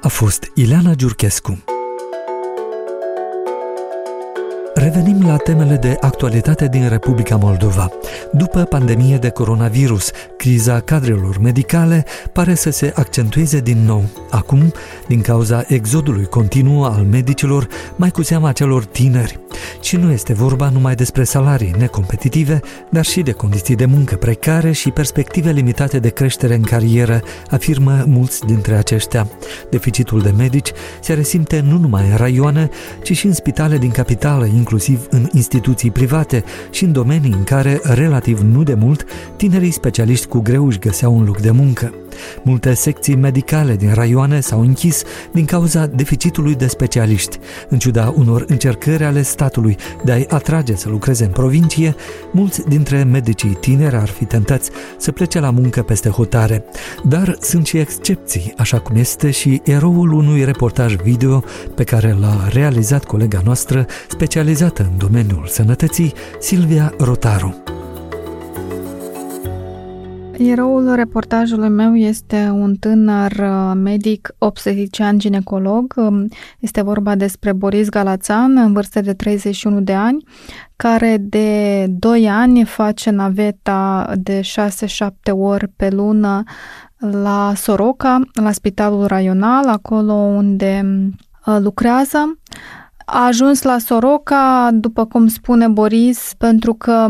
A 0.00 0.08
fost 0.08 0.50
Ileana 0.54 0.94
Giurchescu. 0.94 1.64
Revenim 5.26 5.46
la 5.46 5.54
temele 5.54 5.76
de 5.76 5.96
actualitate 6.00 6.68
din 6.68 6.88
Republica 6.88 7.36
Moldova. 7.36 7.90
După 8.32 8.62
pandemie 8.62 9.16
de 9.16 9.28
coronavirus, 9.28 10.10
criza 10.36 10.80
cadrelor 10.80 11.38
medicale 11.38 12.04
pare 12.32 12.54
să 12.54 12.70
se 12.70 12.92
accentueze 12.94 13.60
din 13.60 13.84
nou. 13.84 14.04
Acum, 14.30 14.72
din 15.08 15.20
cauza 15.20 15.64
exodului 15.68 16.24
continuu 16.24 16.84
al 16.84 17.06
medicilor, 17.10 17.68
mai 17.96 18.10
cu 18.10 18.22
seama 18.22 18.52
celor 18.52 18.84
tineri. 18.84 19.40
Și 19.80 19.96
nu 19.96 20.12
este 20.12 20.32
vorba 20.32 20.68
numai 20.68 20.94
despre 20.94 21.24
salarii 21.24 21.74
necompetitive, 21.78 22.60
dar 22.90 23.04
și 23.04 23.20
de 23.20 23.32
condiții 23.32 23.76
de 23.76 23.84
muncă 23.84 24.14
precare 24.14 24.72
și 24.72 24.90
perspective 24.90 25.50
limitate 25.50 25.98
de 25.98 26.08
creștere 26.08 26.54
în 26.54 26.62
carieră, 26.62 27.22
afirmă 27.50 28.04
mulți 28.06 28.44
dintre 28.44 28.76
aceștia. 28.76 29.28
Deficitul 29.70 30.20
de 30.20 30.32
medici 30.36 30.72
se 31.00 31.12
resimte 31.12 31.60
nu 31.60 31.78
numai 31.78 32.08
în 32.10 32.16
raioane, 32.16 32.70
ci 33.02 33.16
și 33.16 33.26
în 33.26 33.32
spitale 33.32 33.78
din 33.78 33.90
capitală, 33.90 34.46
inclusiv 34.46 35.06
în 35.16 35.28
instituții 35.32 35.90
private 35.90 36.44
și 36.70 36.84
în 36.84 36.92
domenii 36.92 37.32
în 37.32 37.44
care, 37.44 37.80
relativ 37.82 38.40
nu 38.40 38.62
de 38.62 38.74
mult, 38.74 39.04
tinerii 39.36 39.70
specialiști 39.70 40.26
cu 40.26 40.38
greu 40.38 40.66
își 40.66 40.78
găseau 40.78 41.16
un 41.16 41.24
loc 41.24 41.40
de 41.40 41.50
muncă. 41.50 41.94
Multe 42.42 42.74
secții 42.74 43.14
medicale 43.14 43.76
din 43.76 43.94
raioane 43.94 44.40
s-au 44.40 44.60
închis 44.60 45.02
din 45.32 45.44
cauza 45.44 45.86
deficitului 45.86 46.54
de 46.54 46.66
specialiști. 46.66 47.38
În 47.68 47.78
ciuda 47.78 48.12
unor 48.16 48.44
încercări 48.48 49.04
ale 49.04 49.22
statului 49.22 49.76
de 50.04 50.12
a-i 50.12 50.26
atrage 50.28 50.74
să 50.74 50.88
lucreze 50.88 51.24
în 51.24 51.30
provincie, 51.30 51.94
mulți 52.32 52.68
dintre 52.68 53.02
medicii 53.02 53.56
tineri 53.60 53.96
ar 53.96 54.08
fi 54.08 54.24
tentați 54.24 54.70
să 54.98 55.12
plece 55.12 55.40
la 55.40 55.50
muncă 55.50 55.82
peste 55.82 56.08
hotare. 56.08 56.64
Dar 57.04 57.36
sunt 57.40 57.66
și 57.66 57.78
excepții, 57.78 58.54
așa 58.56 58.78
cum 58.78 58.96
este 58.96 59.30
și 59.30 59.60
eroul 59.64 60.12
unui 60.12 60.44
reportaj 60.44 60.94
video 60.94 61.44
pe 61.74 61.84
care 61.84 62.16
l-a 62.20 62.48
realizat 62.48 63.04
colega 63.04 63.40
noastră 63.44 63.86
specializată 64.08 64.82
în 64.82 64.98
domeniul 64.98 65.46
sănătății, 65.46 66.12
Silvia 66.40 66.94
Rotaru. 66.98 67.62
Eroul 70.38 70.94
reportajului 70.94 71.68
meu 71.68 71.96
este 71.96 72.48
un 72.52 72.74
tânăr 72.74 73.32
uh, 73.32 73.72
medic 73.74 74.34
obstetician 74.38 75.18
ginecolog. 75.18 75.94
Um, 75.96 76.28
este 76.58 76.82
vorba 76.82 77.14
despre 77.14 77.52
Boris 77.52 77.88
Galațan, 77.88 78.56
în 78.56 78.72
vârstă 78.72 79.00
de 79.00 79.12
31 79.12 79.80
de 79.80 79.94
ani, 79.94 80.24
care 80.76 81.16
de 81.20 81.86
2 81.88 82.28
ani 82.28 82.64
face 82.64 83.10
naveta 83.10 84.12
de 84.16 84.40
6-7 84.40 85.06
ori 85.30 85.68
pe 85.68 85.90
lună 85.90 86.42
la 86.98 87.52
Soroca, 87.54 88.20
la 88.32 88.52
spitalul 88.52 89.06
raional, 89.06 89.68
acolo 89.68 90.12
unde 90.12 90.84
uh, 91.46 91.56
lucrează. 91.60 92.38
A 93.08 93.26
ajuns 93.26 93.62
la 93.62 93.78
Soroca, 93.78 94.70
după 94.72 95.04
cum 95.04 95.26
spune 95.26 95.68
Boris, 95.68 96.32
pentru 96.38 96.74
că 96.74 97.08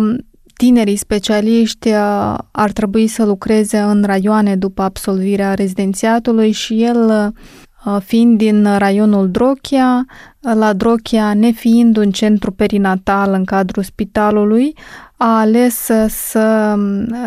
tinerii 0.57 0.97
specialiști 0.97 1.89
uh, 1.89 2.35
ar 2.51 2.71
trebui 2.73 3.07
să 3.07 3.25
lucreze 3.25 3.79
în 3.79 4.03
raioane 4.07 4.57
după 4.57 4.83
absolvirea 4.83 5.55
rezidențiatului 5.55 6.51
și 6.51 6.83
el 6.83 7.33
uh, 7.85 7.97
fiind 8.05 8.39
din 8.39 8.77
raionul 8.79 9.31
Drochia, 9.31 10.05
la 10.41 10.73
Drochia 10.73 11.35
nefiind 11.35 11.97
un 11.97 12.11
centru 12.11 12.53
perinatal 12.53 13.33
în 13.33 13.45
cadrul 13.45 13.83
spitalului, 13.83 14.77
a 15.17 15.39
ales 15.39 15.75
să, 16.09 16.77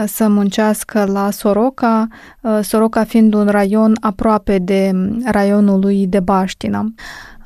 să 0.06 0.28
muncească 0.28 1.04
la 1.04 1.32
Soroca, 1.32 2.08
uh, 2.42 2.60
Soroca 2.62 3.04
fiind 3.04 3.34
un 3.34 3.48
raion 3.48 3.98
aproape 4.02 4.58
de 4.58 4.92
raionul 5.26 5.80
lui 5.80 6.08
de 6.08 6.20
Baștina. 6.20 6.94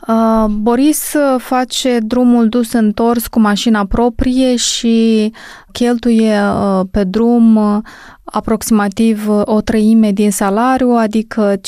Uh, 0.08 0.46
Boris 0.50 1.14
uh, 1.14 1.42
face 1.42 1.98
drumul 2.06 2.50
dus 2.50 2.74
întors 2.74 3.28
cu 3.28 3.40
mașina 3.40 3.86
proprie 3.86 4.56
și 4.56 5.32
cheltuie 5.72 6.40
uh, 6.40 6.86
pe 6.92 7.04
drum 7.04 7.60
aproximativ 8.24 9.28
o 9.44 9.62
treime 9.62 10.12
din 10.12 10.32
salariu, 10.32 10.90
adică 10.90 11.56
5.000 11.56 11.60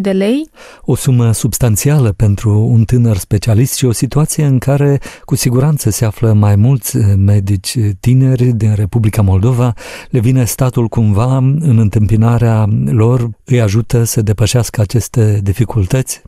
de 0.00 0.10
lei. 0.10 0.50
O 0.82 0.94
sumă 0.94 1.32
substanțială 1.32 2.12
pentru 2.12 2.66
un 2.70 2.84
tânăr 2.84 3.16
specialist 3.16 3.76
și 3.76 3.84
o 3.84 3.92
situație 3.92 4.44
în 4.44 4.58
care 4.58 5.00
cu 5.24 5.34
siguranță 5.34 5.90
se 5.90 6.04
află 6.04 6.32
mai 6.32 6.56
mulți 6.56 6.96
medici 7.16 7.78
tineri 8.00 8.44
din 8.44 8.74
Republica 8.74 9.22
Moldova, 9.22 9.72
le 10.10 10.20
vine 10.20 10.44
statul 10.44 10.88
cumva 10.88 11.36
în 11.36 11.78
întâmpinarea 11.78 12.66
lor, 12.84 13.28
îi 13.44 13.60
ajută 13.60 14.04
să 14.04 14.22
depășească 14.22 14.80
aceste 14.80 15.40
dificultăți? 15.42 16.22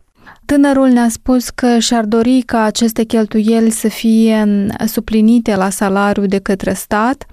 Tânărul 0.46 0.88
ne-a 0.88 1.08
spus 1.08 1.50
că 1.50 1.78
și-ar 1.78 2.04
dori 2.04 2.42
ca 2.46 2.62
aceste 2.62 3.02
cheltuieli 3.02 3.70
să 3.70 3.88
fie 3.88 4.66
suplinite 4.86 5.56
la 5.56 5.70
salariu 5.70 6.26
de 6.26 6.38
către 6.38 6.72
stat. 6.72 7.26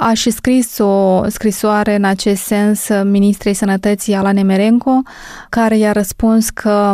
A 0.00 0.12
și 0.14 0.30
scris 0.30 0.78
o 0.78 1.24
scrisoare 1.28 1.94
în 1.94 2.04
acest 2.04 2.42
sens 2.42 2.88
ministrei 3.04 3.54
sănătății 3.54 4.14
Alane 4.14 4.42
Merenco, 4.42 5.02
care 5.48 5.76
i-a 5.76 5.92
răspuns 5.92 6.50
că 6.50 6.92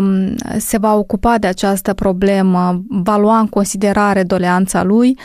se 0.58 0.78
va 0.78 0.94
ocupa 0.94 1.38
de 1.38 1.46
această 1.46 1.94
problemă, 1.94 2.82
va 2.88 3.16
lua 3.16 3.38
în 3.38 3.46
considerare 3.46 4.22
doleanța 4.22 4.82
lui, 4.82 5.18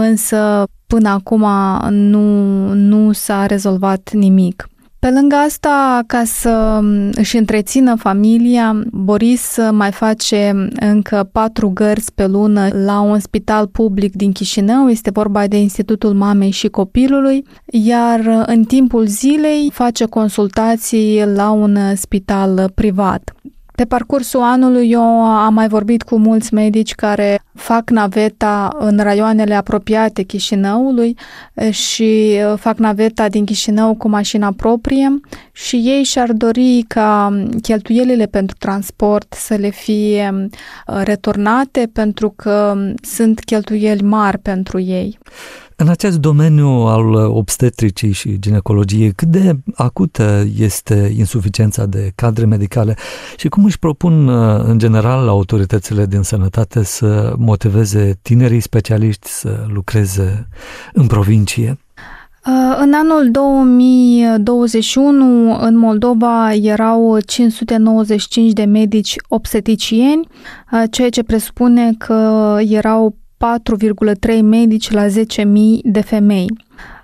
însă 0.00 0.64
până 0.86 1.08
acum 1.08 1.46
nu, 1.90 2.28
nu 2.72 3.12
s-a 3.12 3.46
rezolvat 3.46 4.10
nimic. 4.12 4.68
Pe 5.04 5.10
lângă 5.10 5.34
asta, 5.34 6.02
ca 6.06 6.24
să 6.24 6.80
își 7.12 7.36
întrețină 7.36 7.94
familia, 7.96 8.80
Boris 8.92 9.58
mai 9.70 9.92
face 9.92 10.68
încă 10.80 11.28
patru 11.32 11.68
gărzi 11.68 12.12
pe 12.14 12.26
lună 12.26 12.68
la 12.84 13.00
un 13.00 13.18
spital 13.18 13.66
public 13.66 14.14
din 14.14 14.32
Chișinău, 14.32 14.88
este 14.88 15.10
vorba 15.10 15.46
de 15.46 15.56
Institutul 15.56 16.14
Mamei 16.14 16.50
și 16.50 16.68
Copilului, 16.68 17.44
iar 17.66 18.44
în 18.46 18.64
timpul 18.64 19.06
zilei 19.06 19.70
face 19.72 20.04
consultații 20.04 21.24
la 21.34 21.50
un 21.50 21.78
spital 21.94 22.70
privat. 22.74 23.34
Pe 23.76 23.84
parcursul 23.84 24.40
anului 24.40 24.90
eu 24.90 25.02
am 25.24 25.54
mai 25.54 25.68
vorbit 25.68 26.02
cu 26.02 26.18
mulți 26.18 26.54
medici 26.54 26.94
care 26.94 27.40
fac 27.54 27.90
naveta 27.90 28.76
în 28.78 28.98
raioanele 28.98 29.54
apropiate 29.54 30.22
Chișinăului 30.22 31.16
și 31.70 32.38
fac 32.56 32.78
naveta 32.78 33.28
din 33.28 33.44
Chișinău 33.44 33.94
cu 33.94 34.08
mașina 34.08 34.52
proprie 34.56 35.20
și 35.52 35.76
ei 35.76 36.02
și-ar 36.02 36.32
dori 36.32 36.84
ca 36.88 37.38
cheltuielile 37.62 38.26
pentru 38.26 38.56
transport 38.58 39.32
să 39.32 39.54
le 39.54 39.68
fie 39.68 40.48
returnate 40.86 41.90
pentru 41.92 42.30
că 42.36 42.74
sunt 43.02 43.40
cheltuieli 43.40 44.02
mari 44.02 44.38
pentru 44.38 44.80
ei. 44.80 45.18
În 45.76 45.88
acest 45.88 46.18
domeniu 46.18 46.66
al 46.66 47.14
obstetricii 47.14 48.12
și 48.12 48.38
ginecologiei, 48.38 49.12
cât 49.12 49.28
de 49.28 49.56
acută 49.74 50.44
este 50.58 51.14
insuficiența 51.16 51.86
de 51.86 52.12
cadre 52.14 52.44
medicale 52.44 52.96
și 53.36 53.48
cum 53.48 53.64
își 53.64 53.78
propun 53.78 54.28
în 54.68 54.78
general 54.78 55.28
autoritățile 55.28 56.06
din 56.06 56.22
sănătate 56.22 56.84
să 56.84 57.34
motiveze 57.38 58.18
tinerii 58.22 58.60
specialiști 58.60 59.28
să 59.28 59.64
lucreze 59.68 60.48
în 60.92 61.06
provincie? 61.06 61.78
În 62.80 62.92
anul 62.92 63.30
2021, 63.30 65.58
în 65.60 65.76
Moldova, 65.76 66.52
erau 66.52 67.18
595 67.26 68.52
de 68.52 68.64
medici 68.64 69.16
obstetricieni, 69.28 70.28
ceea 70.90 71.10
ce 71.10 71.22
presupune 71.22 71.94
că 71.98 72.56
erau 72.60 73.16
4,3 73.44 74.40
medici 74.40 74.90
la 74.90 75.06
10.000 75.06 75.12
de 75.82 76.00
femei. 76.00 76.46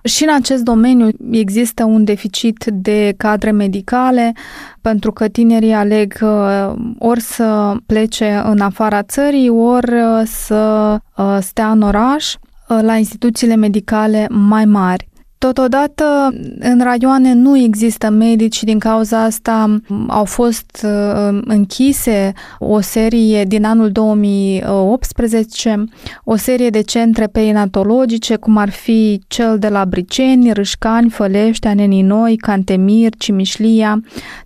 Și 0.05 0.23
în 0.23 0.35
acest 0.35 0.63
domeniu 0.63 1.09
există 1.31 1.85
un 1.85 2.05
deficit 2.05 2.65
de 2.65 3.15
cadre 3.17 3.51
medicale, 3.51 4.33
pentru 4.81 5.13
că 5.13 5.29
tinerii 5.29 5.73
aleg 5.73 6.19
uh, 6.21 6.73
ori 6.99 7.21
să 7.21 7.77
plece 7.87 8.43
în 8.45 8.61
afara 8.61 9.03
țării, 9.03 9.49
ori 9.49 9.93
uh, 9.95 10.23
să 10.25 10.97
uh, 11.17 11.39
stea 11.41 11.71
în 11.71 11.83
oraș 11.83 12.35
la 12.81 12.97
instituțiile 12.97 13.55
medicale 13.57 14.27
mai 14.29 14.65
mari. 14.65 15.09
Totodată, 15.47 16.35
în 16.59 16.81
raioane 16.83 17.33
nu 17.33 17.57
există 17.57 18.11
medici 18.11 18.57
și 18.57 18.65
din 18.65 18.79
cauza 18.79 19.23
asta 19.23 19.81
au 20.09 20.25
fost 20.25 20.85
uh, 20.85 21.39
închise 21.45 22.33
o 22.59 22.81
serie 22.81 23.45
din 23.45 23.65
anul 23.65 23.91
2018, 23.91 25.85
o 26.25 26.37
serie 26.37 26.71
de 26.71 26.81
centre 26.81 27.27
perinatologice, 27.27 28.37
cum 28.37 28.57
ar 28.57 28.71
fi 28.71 29.23
cel 29.27 29.59
de 29.59 29.69
la 29.69 29.85
Briceni, 29.85 30.53
Râșcani, 30.53 31.11
Fălești, 31.11 31.67
Anenii 31.67 32.03
Noi, 32.03 32.37
Cantemir, 32.37 33.11
Cimișlia, 33.19 34.01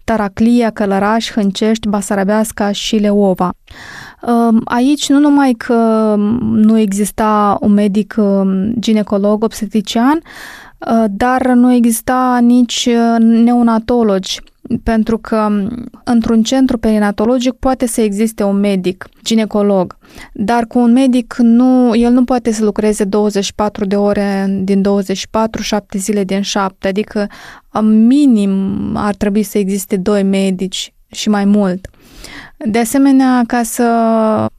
Taraclia, 0.05 0.71
Călăraș, 0.71 1.31
Hâncești, 1.31 1.89
Basarabeasca 1.89 2.73
și 2.73 2.97
Leova. 2.97 3.53
Um, 4.23 4.61
aici 4.65 5.09
nu 5.09 5.19
numai 5.19 5.53
că 5.53 6.15
nu 6.41 6.79
exista 6.79 7.59
un 7.61 7.73
medic 7.73 8.15
um, 8.19 8.73
ginecolog 8.79 9.45
obstetrician, 9.45 10.23
Uh, 10.23 10.64
dar 11.11 11.47
nu 11.47 11.73
exista 11.73 12.39
nici 12.43 12.89
uh, 12.89 13.21
neonatologi, 13.21 14.41
pentru 14.83 15.19
că 15.19 15.37
um, 15.37 15.85
într-un 16.05 16.43
centru 16.43 16.79
perinatologic 16.79 17.53
poate 17.53 17.87
să 17.87 18.01
existe 18.01 18.43
un 18.43 18.57
medic, 18.57 19.09
ginecolog, 19.23 19.97
dar 20.33 20.67
cu 20.67 20.79
un 20.79 20.93
medic 20.93 21.35
nu, 21.39 21.97
el 21.97 22.13
nu 22.13 22.25
poate 22.25 22.53
să 22.53 22.65
lucreze 22.65 23.05
24 23.05 23.85
de 23.85 23.97
ore 23.97 24.61
din 24.63 24.83
24, 24.83 25.63
7 25.63 25.99
zile 25.99 26.25
din 26.25 26.41
7, 26.41 26.89
adică 26.89 27.27
um, 27.73 27.87
minim 27.87 28.71
ar 28.97 29.15
trebui 29.15 29.43
să 29.43 29.59
existe 29.59 29.97
doi 29.97 30.23
medici 30.23 30.95
și 31.15 31.29
mai 31.29 31.45
mult. 31.45 31.89
De 32.57 32.79
asemenea, 32.79 33.43
ca 33.47 33.63
să 33.63 33.83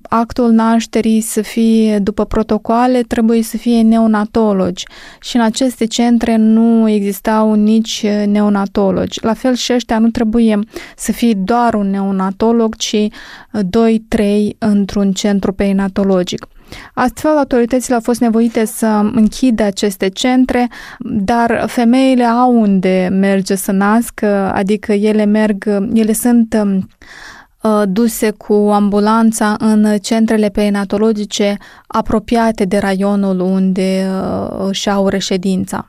actul 0.02 0.52
nașterii 0.52 1.22
să 1.22 1.42
fie 1.42 2.00
după 2.00 2.26
protocoale, 2.26 3.02
trebuie 3.02 3.42
să 3.42 3.58
fie 3.58 3.82
neonatologi 3.82 4.86
și 5.22 5.36
în 5.36 5.42
aceste 5.42 5.86
centre 5.86 6.36
nu 6.36 6.90
existau 6.90 7.54
nici 7.54 8.06
neonatologi. 8.26 9.20
La 9.24 9.34
fel 9.34 9.54
și 9.54 9.74
ăștia 9.74 10.00
nu 10.00 10.10
trebuie 10.10 10.60
să 10.96 11.12
fie 11.12 11.34
doar 11.34 11.74
un 11.74 11.90
neonatolog, 11.90 12.76
ci 12.76 12.96
2-3 12.98 13.08
într-un 14.58 15.12
centru 15.12 15.54
perinatologic. 15.54 16.48
Astfel, 16.94 17.38
autoritățile 17.38 17.96
au 17.96 18.02
fost 18.02 18.20
nevoite 18.20 18.66
să 18.66 18.86
închidă 19.14 19.64
aceste 19.64 20.10
centre, 20.10 20.70
dar 21.00 21.66
femeile 21.68 22.24
au 22.24 22.60
unde 22.60 23.10
merge 23.12 23.56
să 23.56 23.72
nască, 23.72 24.52
adică 24.54 24.94
ele 24.94 25.26
merg, 25.26 25.66
ele 25.94 26.14
sunt 26.14 26.56
Uh, 27.66 27.84
duse 27.88 28.32
cu 28.32 28.54
ambulanța 28.54 29.56
în 29.60 29.98
centrele 29.98 30.50
perinatologice 30.50 31.58
apropiate 31.88 32.66
de 32.66 32.78
raionul 32.78 33.40
unde 33.40 34.08
uh, 34.10 34.66
își 34.68 34.90
au 34.90 35.08
reședința. 35.08 35.88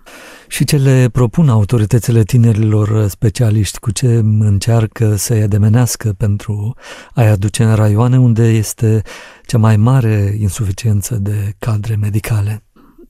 Și 0.49 0.65
ce 0.65 0.77
le 0.77 1.09
propun 1.13 1.49
autoritățile 1.49 2.23
tinerilor 2.23 3.09
specialiști, 3.09 3.79
cu 3.79 3.91
ce 3.91 4.07
încearcă 4.39 5.15
să-i 5.17 5.43
ademenească 5.43 6.15
pentru 6.17 6.75
a-i 7.15 7.29
aduce 7.29 7.65
în 7.65 7.75
raioane 7.75 8.19
unde 8.19 8.49
este 8.49 9.03
cea 9.47 9.59
mai 9.59 9.77
mare 9.77 10.37
insuficiență 10.41 11.15
de 11.21 11.53
cadre 11.59 11.97
medicale? 12.01 12.61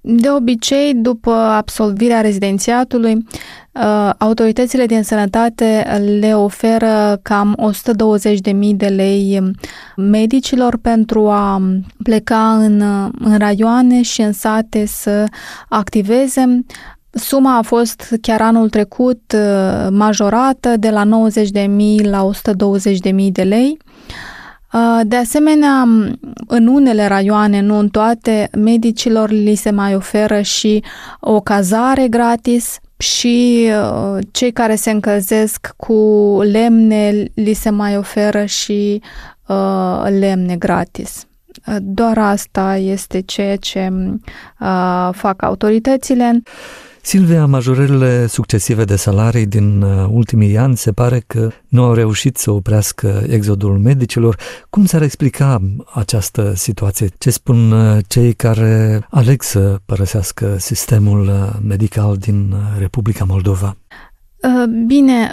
De 0.09 0.31
obicei, 0.31 0.95
după 0.95 1.31
absolvirea 1.31 2.21
rezidențiatului, 2.21 3.15
uh, 3.15 4.11
autoritățile 4.19 4.87
din 4.87 5.03
sănătate 5.03 5.85
le 6.21 6.37
oferă 6.37 7.19
cam 7.23 7.73
120.000 8.71 8.77
de 8.77 8.87
lei 8.87 9.53
medicilor 9.97 10.77
pentru 10.77 11.29
a 11.29 11.63
pleca 12.03 12.55
în, 12.55 12.81
în 13.19 13.39
raioane 13.39 14.03
și 14.03 14.21
în 14.21 14.33
sate 14.33 14.85
să 14.87 15.25
activeze. 15.69 16.65
Suma 17.17 17.57
a 17.57 17.63
fost 17.63 18.17
chiar 18.21 18.41
anul 18.41 18.69
trecut 18.69 19.35
uh, 19.35 19.89
majorată 19.91 20.77
de 20.77 20.91
la 20.91 21.05
90.000 21.05 22.03
la 22.03 22.31
120.000 23.13 23.33
de 23.33 23.43
lei. 23.43 23.79
De 25.03 25.17
asemenea, 25.17 25.85
în 26.47 26.67
unele 26.67 27.07
raioane, 27.07 27.61
nu 27.61 27.79
în 27.79 27.89
toate, 27.89 28.49
medicilor 28.57 29.31
li 29.31 29.55
se 29.55 29.71
mai 29.71 29.95
oferă 29.95 30.41
și 30.41 30.85
o 31.21 31.41
cazare 31.41 32.09
gratis 32.09 32.79
și 32.97 33.69
cei 34.31 34.53
care 34.53 34.75
se 34.75 34.91
încălzesc 34.91 35.75
cu 35.77 35.95
lemne 36.43 37.25
li 37.35 37.53
se 37.53 37.71
mai 37.71 37.97
oferă 37.97 38.45
și 38.45 39.03
lemne 40.19 40.57
gratis. 40.57 41.27
Doar 41.81 42.19
asta 42.19 42.77
este 42.77 43.21
ceea 43.21 43.57
ce 43.57 43.91
fac 45.13 45.43
autoritățile. 45.43 46.43
Silvia, 47.07 47.47
majorările 47.47 48.27
succesive 48.27 48.85
de 48.85 48.97
salarii 48.97 49.47
din 49.47 49.83
uh, 49.83 50.07
ultimii 50.11 50.57
ani 50.57 50.77
se 50.77 50.93
pare 50.93 51.23
că 51.27 51.51
nu 51.69 51.83
au 51.83 51.93
reușit 51.93 52.37
să 52.37 52.51
oprească 52.51 53.23
exodul 53.29 53.79
medicilor. 53.79 54.37
Cum 54.71 54.85
s-ar 54.85 55.03
explica 55.03 55.61
această 55.95 56.53
situație? 56.55 57.09
Ce 57.19 57.31
spun 57.31 57.71
uh, 57.71 57.99
cei 58.09 58.33
care 58.33 59.07
aleg 59.11 59.43
să 59.43 59.77
părăsească 59.85 60.57
sistemul 60.59 61.27
uh, 61.27 61.59
medical 61.67 62.17
din 62.17 62.55
Republica 62.79 63.25
Moldova? 63.25 63.77
Bine, 64.87 65.33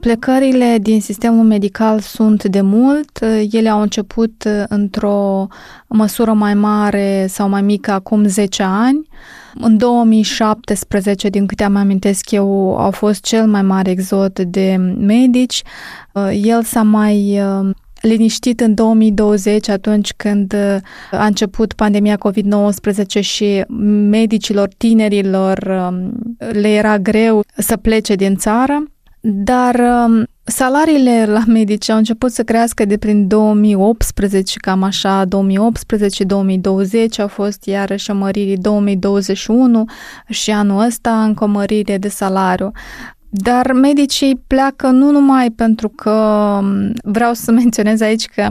plecările 0.00 0.78
din 0.80 1.00
sistemul 1.00 1.44
medical 1.44 2.00
sunt 2.00 2.44
de 2.44 2.60
mult. 2.60 3.18
Ele 3.50 3.68
au 3.68 3.80
început 3.80 4.48
într-o 4.68 5.46
măsură 5.86 6.32
mai 6.32 6.54
mare 6.54 7.26
sau 7.28 7.48
mai 7.48 7.62
mică 7.62 7.90
acum 7.90 8.26
10 8.26 8.62
ani. 8.62 9.08
În 9.54 9.76
2017, 9.76 11.28
din 11.28 11.46
câte 11.46 11.64
am 11.64 11.76
amintesc 11.76 12.30
eu, 12.30 12.76
au 12.76 12.90
fost 12.90 13.24
cel 13.24 13.46
mai 13.46 13.62
mare 13.62 13.90
exod 13.90 14.38
de 14.38 14.76
medici. 14.98 15.62
El 16.42 16.62
s-a 16.62 16.82
mai 16.82 17.40
liniștit 18.00 18.60
în 18.60 18.74
2020, 18.74 19.68
atunci 19.68 20.12
când 20.16 20.54
a 21.10 21.26
început 21.26 21.72
pandemia 21.72 22.18
COVID-19 22.18 23.20
și 23.20 23.64
medicilor 24.08 24.68
tinerilor 24.76 25.90
le 26.52 26.68
era 26.68 26.98
greu 26.98 27.44
să 27.56 27.76
plece 27.76 28.14
din 28.14 28.36
țară. 28.36 28.84
Dar 29.20 29.80
Salariile 30.44 31.24
la 31.26 31.42
medici 31.46 31.88
au 31.88 31.96
început 31.96 32.32
să 32.32 32.42
crească 32.42 32.84
de 32.84 32.96
prin 32.96 33.28
2018, 33.28 34.58
cam 34.58 34.82
așa, 34.82 35.24
2018-2020 35.24 35.28
au 37.18 37.28
fost 37.28 37.64
iarăși 37.64 38.10
o 38.10 38.14
mărire 38.14 38.56
2021 38.56 39.84
și 40.28 40.50
anul 40.50 40.84
ăsta 40.84 41.24
încă 41.24 41.44
o 41.44 41.46
mărire 41.46 41.98
de 41.98 42.08
salariu. 42.08 42.70
Dar 43.28 43.72
medicii 43.72 44.42
pleacă 44.46 44.86
nu 44.86 45.10
numai 45.10 45.50
pentru 45.50 45.88
că 45.88 46.58
vreau 47.02 47.32
să 47.32 47.52
menționez 47.60 48.00
aici 48.00 48.26
că, 48.26 48.48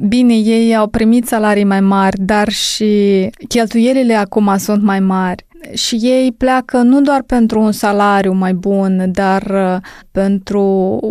bine, 0.00 0.34
ei 0.34 0.76
au 0.76 0.86
primit 0.86 1.26
salarii 1.26 1.64
mai 1.64 1.80
mari, 1.80 2.20
dar 2.20 2.48
și 2.48 3.30
cheltuielile 3.48 4.14
acum 4.14 4.56
sunt 4.56 4.82
mai 4.82 5.00
mari 5.00 5.46
și 5.72 5.98
ei 6.02 6.32
pleacă 6.32 6.76
nu 6.76 7.00
doar 7.00 7.22
pentru 7.22 7.60
un 7.60 7.72
salariu 7.72 8.32
mai 8.32 8.54
bun, 8.54 9.08
dar 9.12 9.42
uh, 9.42 9.76
pentru 10.10 10.62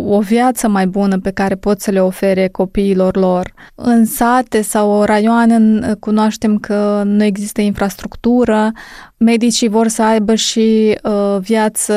o 0.08 0.20
viață 0.20 0.68
mai 0.68 0.86
bună 0.86 1.18
pe 1.18 1.30
care 1.30 1.54
pot 1.54 1.80
să 1.80 1.90
le 1.90 2.00
ofere 2.02 2.48
copiilor 2.48 3.16
lor. 3.16 3.52
În 3.74 4.04
sate 4.04 4.62
sau 4.62 5.02
raioane 5.02 5.58
cunoaștem 6.00 6.58
că 6.58 7.02
nu 7.04 7.24
există 7.24 7.60
infrastructură, 7.60 8.72
medicii 9.16 9.68
vor 9.68 9.88
să 9.88 10.02
aibă 10.02 10.34
și 10.34 10.98
uh, 11.02 11.36
viață 11.40 11.94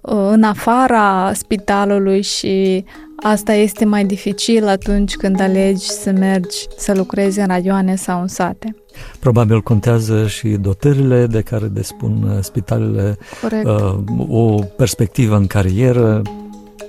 uh, 0.00 0.28
în 0.30 0.42
afara 0.42 1.32
spitalului 1.34 2.22
și 2.22 2.84
asta 3.16 3.52
este 3.52 3.84
mai 3.84 4.04
dificil 4.04 4.68
atunci 4.68 5.16
când 5.16 5.40
alegi 5.40 5.86
să 5.86 6.10
mergi 6.10 6.66
să 6.76 6.92
lucrezi 6.94 7.40
în 7.40 7.46
raioane 7.46 7.94
sau 7.94 8.20
în 8.20 8.28
sate. 8.28 8.74
Probabil 9.20 9.60
contează 9.60 10.26
și 10.26 10.48
dotările 10.48 11.26
de 11.26 11.40
care 11.40 11.66
despun 11.66 12.22
uh, 12.22 12.42
spitalele, 12.42 13.18
Corect. 13.42 13.66
Uh, 13.66 13.94
o 14.28 14.54
perspectivă 14.76 15.36
în 15.36 15.46
carieră. 15.46 16.22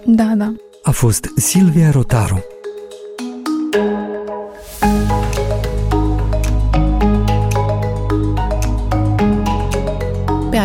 Da, 0.05 0.33
da. 0.37 0.53
A 0.83 0.91
fost 0.91 1.31
Silvia 1.35 1.91
Rotaru. 1.91 2.43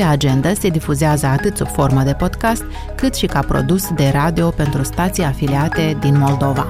Pe 0.00 0.06
agenda 0.06 0.52
se 0.54 0.68
difuzează 0.68 1.26
atât 1.26 1.56
sub 1.56 1.68
formă 1.68 2.02
de 2.02 2.12
podcast, 2.12 2.64
cât 2.96 3.14
și 3.14 3.26
ca 3.26 3.40
produs 3.40 3.92
de 3.94 4.08
radio 4.08 4.50
pentru 4.50 4.82
stații 4.82 5.22
afiliate 5.22 5.96
din 6.00 6.18
Moldova. 6.18 6.66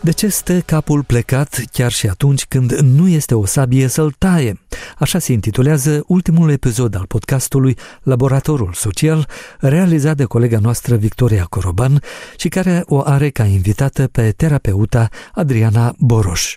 De 0.00 0.10
ce 0.10 0.28
stă 0.28 0.60
capul 0.60 1.02
plecat 1.02 1.62
chiar 1.72 1.90
și 1.90 2.06
atunci 2.06 2.46
când 2.46 2.72
nu 2.72 3.08
este 3.08 3.34
o 3.34 3.46
sabie 3.46 3.86
să-l 3.86 4.14
taie? 4.18 4.60
Așa 4.98 5.18
se 5.18 5.32
intitulează 5.32 6.04
ultimul 6.06 6.50
episod 6.50 6.94
al 6.94 7.06
podcastului 7.06 7.76
Laboratorul 8.02 8.72
Social, 8.72 9.28
realizat 9.58 10.16
de 10.16 10.24
colega 10.24 10.58
noastră 10.58 10.96
Victoria 10.96 11.44
Coroban 11.44 12.00
și 12.36 12.48
care 12.48 12.82
o 12.86 13.02
are 13.04 13.30
ca 13.30 13.44
invitată 13.44 14.08
pe 14.12 14.30
terapeuta 14.30 15.08
Adriana 15.32 15.94
Boroș. 15.98 16.56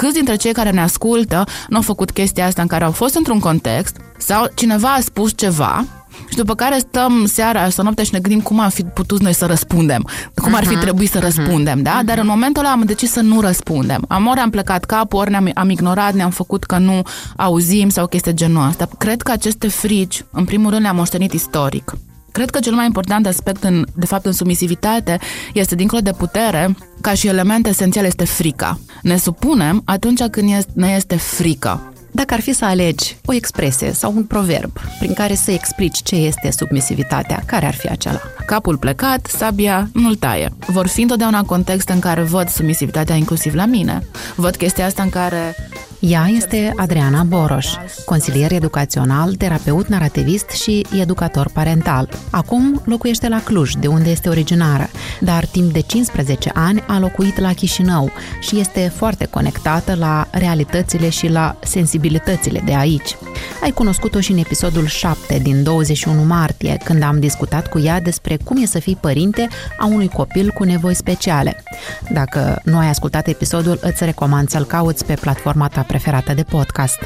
Câți 0.00 0.14
dintre 0.14 0.36
cei 0.36 0.52
care 0.52 0.70
ne 0.70 0.80
ascultă 0.80 1.44
nu 1.68 1.76
au 1.76 1.82
făcut 1.82 2.10
chestia 2.10 2.46
asta 2.46 2.62
în 2.62 2.68
care 2.68 2.84
au 2.84 2.92
fost 2.92 3.14
într-un 3.14 3.38
context 3.38 3.96
sau 4.18 4.46
cineva 4.54 4.88
a 4.88 5.00
spus 5.00 5.32
ceva 5.36 5.84
și 6.28 6.36
după 6.36 6.54
care 6.54 6.78
stăm 6.78 7.26
seara 7.26 7.68
sau 7.68 7.84
noaptea 7.84 8.04
și 8.04 8.12
ne 8.12 8.18
gândim 8.18 8.40
cum 8.40 8.60
am 8.60 8.68
fi 8.68 8.82
putut 8.82 9.20
noi 9.20 9.32
să 9.32 9.46
răspundem, 9.46 10.06
cum 10.34 10.54
ar 10.54 10.64
fi 10.64 10.72
mhm. 10.72 10.80
trebuit 10.80 11.10
să 11.10 11.18
mhm. 11.18 11.26
răspundem, 11.26 11.82
da? 11.82 12.00
Dar 12.04 12.18
în 12.18 12.24
mhm. 12.24 12.32
momentul 12.32 12.64
ăla 12.64 12.72
am 12.72 12.82
decis 12.84 13.10
să 13.10 13.20
nu 13.20 13.40
răspundem. 13.40 14.04
Am 14.08 14.26
ori 14.26 14.40
am 14.40 14.50
plecat 14.50 14.84
capul, 14.84 15.18
ori 15.18 15.30
ne-am 15.30 15.50
am 15.54 15.70
ignorat, 15.70 16.14
ne-am 16.14 16.30
făcut 16.30 16.64
că 16.64 16.78
nu 16.78 17.02
auzim 17.36 17.88
sau 17.88 18.06
chestii 18.06 18.34
genul 18.34 18.68
ăsta. 18.68 18.88
Cred 18.98 19.22
că 19.22 19.32
aceste 19.32 19.68
frici, 19.68 20.24
în 20.30 20.44
primul 20.44 20.70
rând, 20.70 20.82
le-am 20.82 20.96
moștenit 20.96 21.32
istoric. 21.32 21.92
Cred 22.38 22.50
că 22.50 22.58
cel 22.58 22.72
mai 22.72 22.84
important 22.84 23.26
aspect, 23.26 23.64
în, 23.64 23.86
de 23.94 24.06
fapt, 24.06 24.26
în 24.26 24.32
sumisivitate, 24.32 25.18
este, 25.54 25.74
dincolo 25.74 26.00
de 26.00 26.12
putere, 26.12 26.76
ca 27.00 27.14
și 27.14 27.26
element 27.26 27.66
esențial, 27.66 28.04
este 28.04 28.24
frica. 28.24 28.80
Ne 29.02 29.16
supunem 29.16 29.82
atunci 29.84 30.22
când 30.22 30.50
este, 30.52 30.70
ne 30.74 30.88
este 30.96 31.16
frică. 31.16 31.92
Dacă 32.10 32.34
ar 32.34 32.40
fi 32.40 32.52
să 32.52 32.64
alegi 32.64 33.16
o 33.24 33.32
expresie 33.32 33.92
sau 33.92 34.12
un 34.16 34.24
proverb 34.24 34.72
prin 34.98 35.12
care 35.12 35.34
să 35.34 35.50
explici 35.50 36.02
ce 36.02 36.14
este 36.14 36.50
submisivitatea, 36.50 37.42
care 37.46 37.66
ar 37.66 37.74
fi 37.74 37.88
acela? 37.88 38.20
Capul 38.46 38.76
plecat, 38.76 39.26
sabia 39.26 39.88
nu-l 39.92 40.14
taie. 40.14 40.52
Vor 40.66 40.86
fi 40.86 41.02
întotdeauna 41.02 41.42
contexte 41.42 41.92
în 41.92 42.00
care 42.00 42.22
văd 42.22 42.48
submisivitatea 42.48 43.14
inclusiv 43.14 43.54
la 43.54 43.64
mine. 43.64 44.06
Văd 44.36 44.56
chestia 44.56 44.86
asta 44.86 45.02
în 45.02 45.10
care 45.10 45.54
ea 46.00 46.26
este 46.36 46.72
Adriana 46.76 47.22
Boroș, 47.22 47.66
consilier 48.04 48.52
educațional, 48.52 49.34
terapeut 49.34 49.86
narativist 49.86 50.48
și 50.48 50.86
educator 51.00 51.50
parental. 51.52 52.08
Acum 52.30 52.82
locuiește 52.84 53.28
la 53.28 53.42
Cluj, 53.42 53.72
de 53.72 53.86
unde 53.86 54.10
este 54.10 54.28
originară, 54.28 54.88
dar 55.20 55.46
timp 55.46 55.72
de 55.72 55.80
15 55.80 56.50
ani 56.54 56.84
a 56.86 56.98
locuit 56.98 57.38
la 57.38 57.52
Chișinău 57.52 58.10
și 58.40 58.58
este 58.58 58.92
foarte 58.94 59.26
conectată 59.26 59.94
la 59.94 60.28
realitățile 60.30 61.08
și 61.08 61.28
la 61.28 61.56
sensibilitățile 61.62 62.62
de 62.64 62.74
aici. 62.74 63.16
Ai 63.62 63.70
cunoscut-o 63.70 64.20
și 64.20 64.32
în 64.32 64.38
episodul 64.38 64.86
7 64.86 65.38
din 65.38 65.62
21 65.62 66.22
martie, 66.22 66.78
când 66.84 67.02
am 67.02 67.20
discutat 67.20 67.66
cu 67.66 67.78
ea 67.78 68.00
despre 68.00 68.36
cum 68.44 68.62
e 68.62 68.66
să 68.66 68.78
fii 68.78 68.96
părinte 69.00 69.48
a 69.78 69.86
unui 69.86 70.08
copil 70.08 70.50
cu 70.50 70.64
nevoi 70.64 70.94
speciale. 70.94 71.62
Dacă 72.10 72.60
nu 72.64 72.78
ai 72.78 72.88
ascultat 72.88 73.26
episodul, 73.26 73.78
îți 73.82 74.04
recomand 74.04 74.48
să-l 74.48 74.64
cauți 74.64 75.04
pe 75.04 75.14
platforma 75.14 75.68
ta 75.68 75.82
preferată 75.88 76.34
de 76.34 76.42
podcast. 76.42 76.98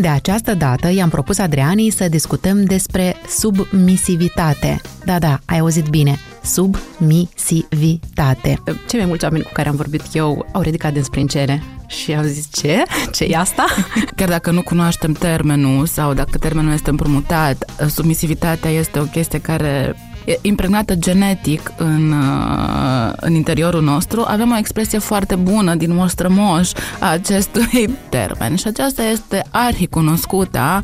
De 0.00 0.08
această 0.08 0.54
dată 0.54 0.92
i-am 0.92 1.08
propus 1.08 1.38
Adrianei 1.38 1.90
să 1.90 2.08
discutăm 2.08 2.64
despre 2.64 3.16
submisivitate. 3.28 4.80
Da, 5.04 5.18
da, 5.18 5.38
ai 5.44 5.58
auzit 5.58 5.88
bine, 5.88 6.18
submisivitate. 6.42 8.62
Cei 8.88 8.98
mai 8.98 9.08
mulți 9.08 9.24
oameni 9.24 9.44
cu 9.44 9.50
care 9.52 9.68
am 9.68 9.76
vorbit 9.76 10.02
eu 10.12 10.46
au 10.52 10.60
ridicat 10.60 10.92
din 10.92 11.02
sprâncene 11.02 11.62
și 11.86 12.14
au 12.14 12.22
zis 12.22 12.48
ce? 12.52 12.82
ce 13.12 13.24
e 13.24 13.36
asta? 13.36 13.64
Chiar 14.16 14.28
dacă 14.28 14.50
nu 14.50 14.62
cunoaștem 14.62 15.12
termenul 15.12 15.86
sau 15.86 16.14
dacă 16.14 16.38
termenul 16.38 16.72
este 16.72 16.90
împrumutat, 16.90 17.70
submisivitatea 17.88 18.70
este 18.70 18.98
o 18.98 19.04
chestie 19.04 19.40
care 19.40 19.96
impregnată 20.42 20.94
genetic 20.94 21.72
în, 21.76 22.12
uh, 22.12 23.12
în 23.16 23.34
interiorul 23.34 23.82
nostru, 23.82 24.24
avem 24.26 24.50
o 24.50 24.56
expresie 24.56 24.98
foarte 24.98 25.34
bună 25.34 25.74
din 25.74 25.94
moș 26.28 26.70
a 26.98 27.10
acestui 27.10 27.96
termen 28.08 28.56
și 28.56 28.66
aceasta 28.66 29.02
este 29.02 29.44
arhicunoscută 29.50 30.82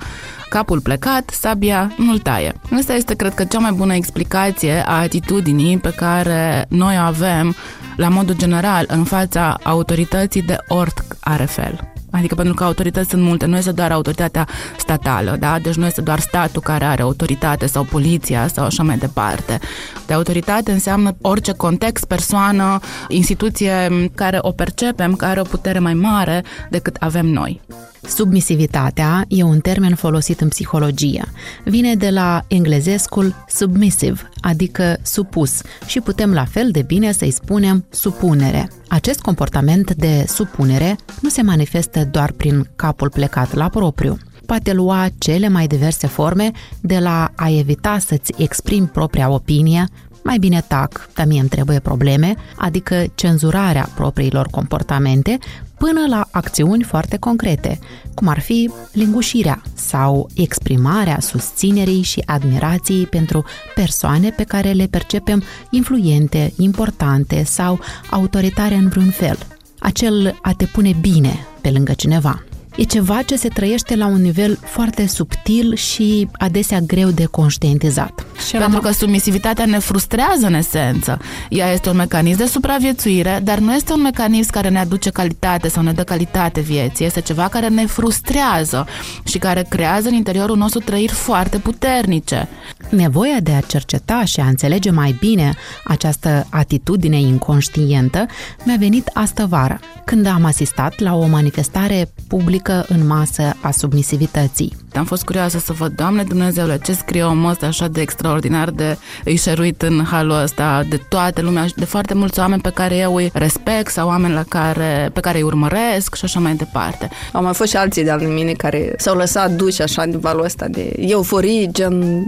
capul 0.49 0.81
plecat, 0.81 1.31
sabia 1.31 1.93
nu-l 1.97 2.19
taie. 2.19 2.53
Asta 2.79 2.95
este, 2.95 3.15
cred 3.15 3.35
că, 3.35 3.45
cea 3.45 3.59
mai 3.59 3.73
bună 3.73 3.95
explicație 3.95 4.83
a 4.87 5.01
atitudinii 5.01 5.79
pe 5.79 5.93
care 5.97 6.67
noi 6.69 6.97
o 6.99 7.01
avem 7.01 7.55
la 7.97 8.09
modul 8.09 8.37
general 8.37 8.85
în 8.89 9.05
fața 9.05 9.59
autorității 9.63 10.43
de 10.43 10.57
oricare 10.69 11.45
fel. 11.45 11.94
Adică 12.17 12.35
pentru 12.35 12.55
că 12.55 12.65
autorități 12.65 13.09
sunt 13.09 13.23
multe, 13.23 13.47
nu 13.47 13.57
este 13.57 13.73
doar 13.73 13.93
autoritatea 13.93 14.49
statală, 14.79 15.37
da? 15.39 15.59
Deci 15.59 15.75
nu 15.75 15.87
este 15.87 16.01
doar 16.01 16.21
statul 16.21 16.63
care 16.63 16.85
are 16.85 17.03
autoritate 17.03 17.67
sau 17.67 17.83
poliția 17.83 18.47
sau 18.47 18.65
așa 18.65 18.83
mai 18.83 18.99
departe. 18.99 19.59
De 20.07 20.13
autoritate 20.13 20.73
înseamnă 20.73 21.17
orice 21.21 21.53
context, 21.53 22.05
persoană, 22.05 22.79
instituție 23.09 24.11
care 24.15 24.39
o 24.41 24.51
percepem, 24.51 25.15
care 25.15 25.31
are 25.31 25.41
o 25.41 25.45
putere 25.45 25.79
mai 25.79 25.95
mare 25.95 26.45
decât 26.71 26.97
avem 27.01 27.27
noi. 27.27 27.61
Submisivitatea 28.07 29.25
e 29.29 29.43
un 29.43 29.61
termen 29.61 29.95
folosit 29.95 30.41
în 30.41 30.49
psihologie. 30.49 31.25
Vine 31.65 31.95
de 31.95 32.11
la 32.11 32.45
englezescul 32.49 33.35
submissive, 33.49 34.31
adică 34.41 34.97
supus, 35.03 35.61
și 35.87 36.01
putem 36.01 36.33
la 36.33 36.45
fel 36.45 36.71
de 36.71 36.83
bine 36.83 37.13
să-i 37.13 37.31
spunem 37.31 37.85
supunere. 37.91 38.71
Acest 38.89 39.21
comportament 39.21 39.95
de 39.95 40.25
supunere 40.29 40.97
nu 41.21 41.29
se 41.29 41.43
manifestă 41.43 42.09
doar 42.11 42.33
prin 42.33 42.69
capul 42.77 43.11
plecat 43.11 43.55
la 43.55 43.69
propriu. 43.69 44.19
Poate 44.47 44.73
lua 44.73 45.07
cele 45.19 45.49
mai 45.49 45.67
diverse 45.67 46.07
forme 46.07 46.51
de 46.81 46.99
la 46.99 47.31
a 47.37 47.51
evita 47.51 47.99
să-ți 47.99 48.33
exprimi 48.37 48.87
propria 48.87 49.31
opinie, 49.31 49.89
mai 50.25 50.39
bine 50.39 50.65
tac, 50.69 51.09
dar 51.15 51.27
mie 51.27 51.41
îmi 51.41 51.49
trebuie 51.49 51.79
probleme, 51.79 52.35
adică 52.57 53.05
cenzurarea 53.15 53.89
propriilor 53.95 54.47
comportamente, 54.51 55.39
până 55.85 56.07
la 56.09 56.29
acțiuni 56.31 56.83
foarte 56.83 57.17
concrete, 57.17 57.79
cum 58.15 58.29
ar 58.29 58.41
fi 58.41 58.71
lingușirea 58.93 59.63
sau 59.75 60.31
exprimarea 60.35 61.21
susținerii 61.21 62.03
și 62.03 62.23
admirației 62.27 63.07
pentru 63.07 63.45
persoane 63.75 64.31
pe 64.31 64.45
care 64.45 64.73
le 64.73 64.87
percepem 64.87 65.43
influente, 65.71 66.53
importante 66.57 67.43
sau 67.43 67.81
autoritare 68.11 68.75
în 68.75 68.89
vreun 68.89 69.11
fel. 69.11 69.39
Acel 69.79 70.39
a 70.43 70.53
te 70.53 70.65
pune 70.65 70.97
bine 71.01 71.47
pe 71.61 71.71
lângă 71.71 71.93
cineva. 71.93 72.45
E 72.77 72.83
ceva 72.83 73.23
ce 73.23 73.37
se 73.37 73.49
trăiește 73.49 73.97
la 73.97 74.07
un 74.07 74.21
nivel 74.21 74.59
foarte 74.65 75.07
subtil 75.07 75.75
și 75.75 76.29
adesea 76.33 76.81
greu 76.81 77.11
de 77.11 77.25
conștientizat. 77.25 78.27
Și 78.47 78.57
Pentru 78.57 78.81
că 78.81 78.91
submisivitatea 78.91 79.65
ne 79.65 79.79
frustrează 79.79 80.47
în 80.47 80.55
esență. 80.55 81.19
Ea 81.49 81.73
este 81.73 81.89
un 81.89 81.97
mecanism 81.97 82.39
de 82.39 82.47
supraviețuire, 82.47 83.41
dar 83.43 83.59
nu 83.59 83.75
este 83.75 83.93
un 83.93 84.01
mecanism 84.01 84.51
care 84.51 84.69
ne 84.69 84.79
aduce 84.79 85.11
calitate 85.11 85.69
sau 85.69 85.83
ne 85.83 85.93
dă 85.93 86.05
calitate 86.05 86.61
vieții. 86.61 87.05
Este 87.05 87.21
ceva 87.21 87.49
care 87.49 87.69
ne 87.69 87.87
frustrează 87.87 88.87
și 89.25 89.39
care 89.39 89.67
creează 89.69 90.09
în 90.09 90.15
interiorul 90.15 90.57
nostru 90.57 90.81
trăiri 90.81 91.13
foarte 91.13 91.59
puternice. 91.59 92.49
Nevoia 92.89 93.41
de 93.43 93.53
a 93.53 93.61
cerceta 93.61 94.25
și 94.25 94.41
a 94.41 94.47
înțelege 94.47 94.91
mai 94.91 95.17
bine 95.21 95.55
această 95.85 96.47
atitudine 96.51 97.21
inconștientă 97.21 98.27
mi-a 98.65 98.77
venit 98.79 99.11
astă 99.13 99.47
vară, 99.47 99.81
când 100.05 100.27
am 100.27 100.45
asistat 100.45 100.99
la 100.99 101.15
o 101.15 101.27
manifestare 101.27 102.13
publică 102.29 102.64
în 102.89 103.07
masă 103.07 103.57
a 103.61 103.71
submisivității. 103.71 104.77
Am 104.97 105.05
fost 105.05 105.25
curioasă 105.25 105.59
să 105.59 105.73
văd, 105.73 105.93
Doamne 105.97 106.23
Dumnezeule, 106.23 106.79
ce 106.85 106.93
scrie 106.93 107.23
omul 107.23 107.51
ăsta 107.51 107.67
așa 107.67 107.89
de 107.89 108.01
extraordinar 108.01 108.71
de 108.71 108.97
îi 109.25 109.37
șeruit 109.37 109.83
în 109.83 110.05
halul 110.11 110.43
ăsta 110.43 110.83
de 110.89 111.01
toată 111.09 111.41
lumea, 111.41 111.67
de 111.77 111.85
foarte 111.85 112.15
mulți 112.15 112.39
oameni 112.39 112.61
pe 112.61 112.71
care 112.71 112.97
eu 112.97 113.15
îi 113.15 113.31
respect 113.33 113.93
sau 113.93 114.09
oameni 114.09 114.35
la 114.35 114.45
care, 114.49 115.11
pe 115.13 115.21
care 115.21 115.39
îi 115.39 115.43
urmăresc 115.43 116.15
și 116.15 116.25
așa 116.25 116.41
mai 116.41 116.55
departe. 116.55 117.09
Au 117.33 117.43
mai 117.43 117.55
fost 117.55 117.71
și 117.71 117.77
alții 117.77 118.05
de-al 118.05 118.21
mine 118.21 118.53
care 118.53 118.95
s-au 118.97 119.17
lăsat 119.17 119.51
duși 119.51 119.83
așa 119.83 120.05
din 120.05 120.19
valul 120.19 120.45
ăsta 120.45 120.67
de 120.69 120.93
euforie, 120.97 121.67
gen, 121.67 122.25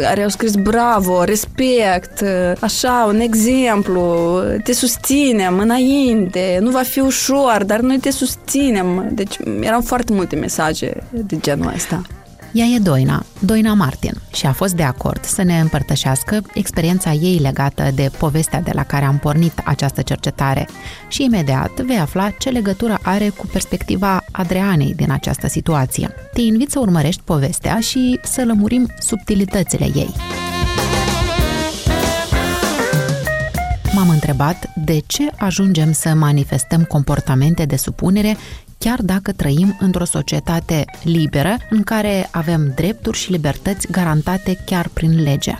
care 0.00 0.22
au 0.22 0.28
scris 0.28 0.54
bravo, 0.54 1.24
respect, 1.24 2.24
așa, 2.60 3.06
un 3.08 3.20
exemplu, 3.20 4.38
te 4.64 4.72
susținem 4.72 5.58
înainte, 5.58 6.58
nu 6.60 6.70
va 6.70 6.82
fi 6.82 7.00
ușor, 7.00 7.64
dar 7.66 7.80
noi 7.80 7.98
te 7.98 8.10
susținem. 8.10 9.08
Deci 9.12 9.36
erau 9.60 9.80
foarte 9.80 10.12
multe 10.12 10.36
mesaje 10.36 11.02
de 11.10 11.36
genul 11.40 11.72
ăsta. 11.74 11.85
Ea 12.52 12.64
e 12.64 12.78
Doina, 12.78 13.24
Doina 13.38 13.74
Martin, 13.74 14.12
și 14.32 14.46
a 14.46 14.52
fost 14.52 14.74
de 14.74 14.82
acord 14.82 15.24
să 15.24 15.42
ne 15.42 15.60
împărtășească 15.60 16.42
experiența 16.54 17.12
ei 17.12 17.38
legată 17.38 17.90
de 17.94 18.10
povestea 18.18 18.60
de 18.60 18.70
la 18.74 18.82
care 18.82 19.04
am 19.04 19.18
pornit 19.18 19.62
această 19.64 20.02
cercetare 20.02 20.68
și 21.08 21.24
imediat 21.24 21.80
vei 21.80 21.98
afla 21.98 22.30
ce 22.30 22.48
legătură 22.48 22.98
are 23.02 23.28
cu 23.28 23.46
perspectiva 23.46 24.24
Adrianei 24.32 24.94
din 24.94 25.10
această 25.10 25.48
situație. 25.48 26.14
Te 26.32 26.40
invit 26.40 26.70
să 26.70 26.78
urmărești 26.78 27.22
povestea 27.24 27.80
și 27.80 28.20
să 28.22 28.44
lămurim 28.44 28.86
subtilitățile 28.98 29.84
ei. 29.94 30.14
M-am 33.94 34.08
întrebat 34.08 34.70
de 34.74 35.02
ce 35.06 35.30
ajungem 35.38 35.92
să 35.92 36.14
manifestăm 36.14 36.84
comportamente 36.84 37.64
de 37.64 37.76
supunere 37.76 38.36
chiar 38.78 39.02
dacă 39.02 39.32
trăim 39.32 39.76
într-o 39.80 40.04
societate 40.04 40.84
liberă 41.02 41.56
în 41.70 41.82
care 41.82 42.28
avem 42.32 42.72
drepturi 42.74 43.16
și 43.16 43.30
libertăți 43.30 43.90
garantate 43.90 44.62
chiar 44.64 44.88
prin 44.92 45.22
lege. 45.22 45.54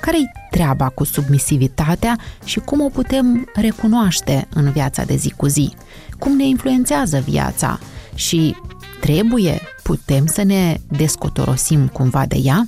Care-i 0.00 0.30
treaba 0.50 0.88
cu 0.88 1.04
submisivitatea 1.04 2.18
și 2.44 2.58
cum 2.58 2.80
o 2.80 2.88
putem 2.88 3.50
recunoaște 3.54 4.48
în 4.54 4.70
viața 4.70 5.04
de 5.04 5.16
zi 5.16 5.30
cu 5.36 5.46
zi? 5.46 5.74
Cum 6.18 6.36
ne 6.36 6.46
influențează 6.46 7.18
viața? 7.18 7.78
Și 8.14 8.56
trebuie, 9.00 9.60
putem 9.82 10.26
să 10.26 10.42
ne 10.42 10.76
descotorosim 10.88 11.88
cumva 11.88 12.26
de 12.26 12.36
ea? 12.42 12.66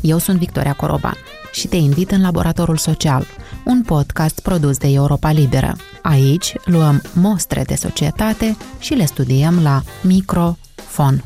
Eu 0.00 0.18
sunt 0.18 0.38
Victoria 0.38 0.72
Coroban 0.72 1.16
și 1.54 1.68
te 1.68 1.76
invit 1.76 2.10
în 2.10 2.20
Laboratorul 2.20 2.76
Social, 2.76 3.26
un 3.64 3.82
podcast 3.82 4.40
produs 4.40 4.78
de 4.78 4.88
Europa 4.88 5.30
Liberă. 5.30 5.76
Aici 6.02 6.54
luăm 6.64 7.02
mostre 7.12 7.62
de 7.66 7.74
societate 7.74 8.56
și 8.78 8.94
le 8.94 9.04
studiem 9.04 9.62
la 9.62 9.82
microfon. 10.02 11.24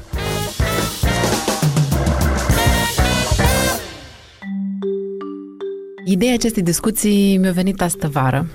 Ideea 6.04 6.32
acestei 6.32 6.62
discuții 6.62 7.36
mi-a 7.36 7.52
venit 7.52 7.82
astă 7.82 8.08
vară, 8.08 8.46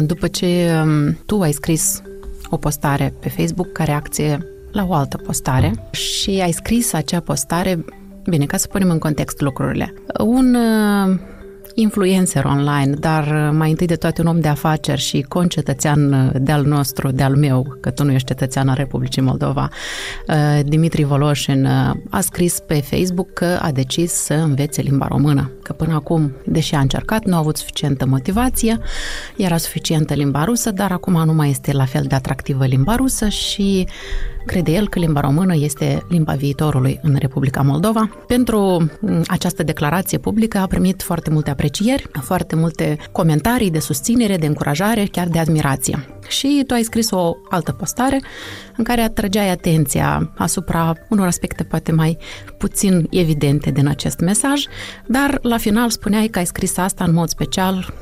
după 0.00 0.26
ce 0.28 0.80
um, 0.82 1.18
tu 1.26 1.40
ai 1.40 1.52
scris 1.52 2.02
o 2.48 2.56
postare 2.56 3.14
pe 3.20 3.28
Facebook 3.28 3.72
ca 3.72 3.84
reacție 3.84 4.38
la 4.72 4.84
o 4.88 4.92
altă 4.92 5.16
postare 5.16 5.88
și 5.90 6.30
ai 6.42 6.52
scris 6.52 6.92
acea 6.92 7.20
postare 7.20 7.84
Bine, 8.28 8.46
ca 8.46 8.56
să 8.56 8.66
punem 8.66 8.90
în 8.90 8.98
context 8.98 9.40
lucrurile. 9.40 9.94
Un 10.18 10.54
uh, 10.54 11.18
influencer 11.74 12.44
online, 12.44 12.94
dar 12.94 13.26
uh, 13.26 13.56
mai 13.56 13.70
întâi 13.70 13.86
de 13.86 13.94
toate 13.94 14.20
un 14.20 14.26
om 14.26 14.40
de 14.40 14.48
afaceri 14.48 15.00
și 15.00 15.24
concetățean 15.28 16.12
uh, 16.12 16.30
de-al 16.34 16.64
nostru, 16.64 17.10
de-al 17.10 17.36
meu, 17.36 17.76
că 17.80 17.90
tu 17.90 18.04
nu 18.04 18.12
ești 18.12 18.26
cetățean 18.26 18.68
al 18.68 18.74
Republicii 18.76 19.22
Moldova, 19.22 19.68
Dimitri 20.64 21.04
Voloșin 21.04 21.66
a 22.10 22.20
scris 22.20 22.60
pe 22.66 22.74
Facebook 22.74 23.32
că 23.32 23.58
a 23.62 23.70
decis 23.72 24.12
să 24.12 24.34
învețe 24.34 24.80
limba 24.80 25.06
română, 25.06 25.50
că 25.62 25.72
până 25.72 25.94
acum, 25.94 26.32
deși 26.44 26.74
a 26.74 26.80
încercat, 26.80 27.24
nu 27.24 27.34
a 27.34 27.38
avut 27.38 27.56
suficientă 27.56 28.06
motivație, 28.06 28.78
era 29.36 29.56
suficientă 29.56 30.14
limba 30.14 30.44
rusă, 30.44 30.70
dar 30.70 30.92
acum 30.92 31.24
nu 31.24 31.32
mai 31.32 31.50
este 31.50 31.72
la 31.72 31.84
fel 31.84 32.04
de 32.08 32.14
atractivă 32.14 32.64
limba 32.64 32.94
rusă 32.94 33.28
și 33.28 33.86
Crede 34.46 34.70
el 34.70 34.88
că 34.88 34.98
limba 34.98 35.20
română 35.20 35.54
este 35.56 36.06
limba 36.08 36.32
viitorului 36.32 36.98
în 37.02 37.16
Republica 37.18 37.62
Moldova. 37.62 38.10
Pentru 38.26 38.90
mm, 39.00 39.22
această 39.26 39.62
declarație 39.62 40.18
publică 40.18 40.58
a 40.58 40.66
primit 40.66 41.02
foarte 41.02 41.30
multe 41.30 41.50
aprecieri, 41.50 42.06
foarte 42.20 42.56
multe 42.56 42.96
comentarii 43.12 43.70
de 43.70 43.78
susținere, 43.78 44.36
de 44.36 44.46
încurajare, 44.46 45.04
chiar 45.04 45.28
de 45.28 45.38
admirație. 45.38 46.06
Și 46.28 46.64
tu 46.66 46.74
ai 46.74 46.82
scris 46.82 47.10
o 47.10 47.36
altă 47.48 47.72
postare 47.72 48.20
în 48.76 48.84
care 48.84 49.00
atrageai 49.00 49.50
atenția 49.50 50.32
asupra 50.36 50.92
unor 51.08 51.26
aspecte 51.26 51.62
poate 51.62 51.92
mai 51.92 52.18
puțin 52.58 53.06
evidente 53.10 53.70
din 53.70 53.88
acest 53.88 54.20
mesaj, 54.20 54.64
dar 55.06 55.38
la 55.42 55.56
final 55.56 55.90
spuneai 55.90 56.26
că 56.26 56.38
ai 56.38 56.46
scris 56.46 56.76
asta 56.76 57.04
în 57.04 57.12
mod 57.12 57.28
special 57.28 57.92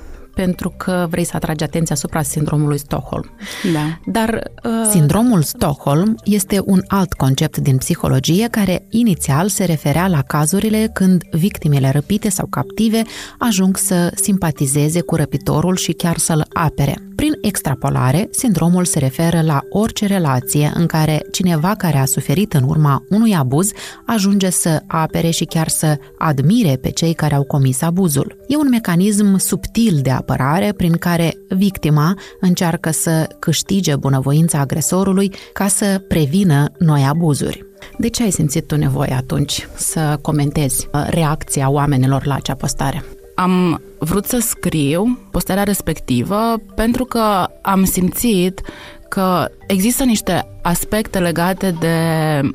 pentru 0.45 0.75
că 0.77 1.07
vrei 1.11 1.25
să 1.25 1.33
atragi 1.35 1.65
atenția 1.65 1.95
asupra 1.95 2.23
sindromului 2.23 2.79
Stockholm. 2.79 3.31
Da. 3.73 4.13
Dar 4.13 4.51
uh... 4.65 4.71
sindromul 4.91 5.43
Stockholm 5.43 6.15
este 6.25 6.63
un 6.65 6.83
alt 6.87 7.13
concept 7.13 7.57
din 7.57 7.77
psihologie 7.77 8.49
care 8.51 8.87
inițial 8.89 9.49
se 9.49 9.65
referea 9.65 10.07
la 10.09 10.23
cazurile 10.23 10.91
când 10.93 11.23
victimele 11.31 11.91
răpite 11.91 12.29
sau 12.29 12.47
captive 12.47 13.03
ajung 13.39 13.77
să 13.77 14.13
simpatizeze 14.15 15.01
cu 15.01 15.15
răpitorul 15.15 15.77
și 15.77 15.93
chiar 15.93 16.17
să-l 16.17 16.47
apere. 16.53 17.09
Prin 17.17 17.28
extrapolare, 17.41 18.29
sindromul 18.31 18.85
se 18.85 18.99
referă 18.99 19.43
la 19.43 19.63
orice 19.71 20.07
relație 20.07 20.73
în 20.75 20.87
care 20.87 21.23
cineva 21.31 21.75
care 21.75 21.99
a 21.99 22.05
suferit 22.05 22.53
în 22.53 22.63
urma 22.63 23.05
unui 23.09 23.35
abuz 23.35 23.71
ajunge 24.07 24.51
să 24.51 24.83
apere 24.87 25.31
și 25.31 25.45
chiar 25.45 25.69
să 25.69 25.99
admire 26.19 26.77
pe 26.77 26.91
cei 26.91 27.15
care 27.15 27.35
au 27.35 27.45
comis 27.45 27.83
abuzul. 27.83 28.37
E 28.49 28.57
un 28.57 28.69
mecanism 28.69 29.37
subtil 29.37 29.99
de 30.03 30.11
apărare 30.11 30.73
prin 30.73 30.93
care 30.93 31.33
victima 31.49 32.15
încearcă 32.41 32.91
să 32.91 33.27
câștige 33.39 33.97
bunăvoința 33.97 34.59
agresorului 34.59 35.33
ca 35.53 35.67
să 35.67 36.03
prevină 36.09 36.73
noi 36.79 37.05
abuzuri. 37.09 37.67
De 37.99 38.09
ce 38.09 38.23
ai 38.23 38.31
simțit 38.31 38.67
tu 38.67 38.77
nevoie 38.77 39.13
atunci 39.13 39.69
să 39.77 40.19
comentezi 40.23 40.89
uh, 40.93 41.07
reacția 41.11 41.71
oamenilor 41.71 42.27
la 42.27 42.35
acea 42.35 42.55
postare? 42.55 43.05
Am 43.39 43.81
vrut 43.99 44.25
să 44.25 44.39
scriu 44.41 45.19
postarea 45.31 45.63
respectivă 45.63 46.57
pentru 46.75 47.05
că 47.05 47.49
am 47.63 47.85
simțit 47.85 48.61
că 49.09 49.49
există 49.67 50.05
niște 50.05 50.59
aspecte 50.63 51.19
legate 51.19 51.71
de 51.71 51.97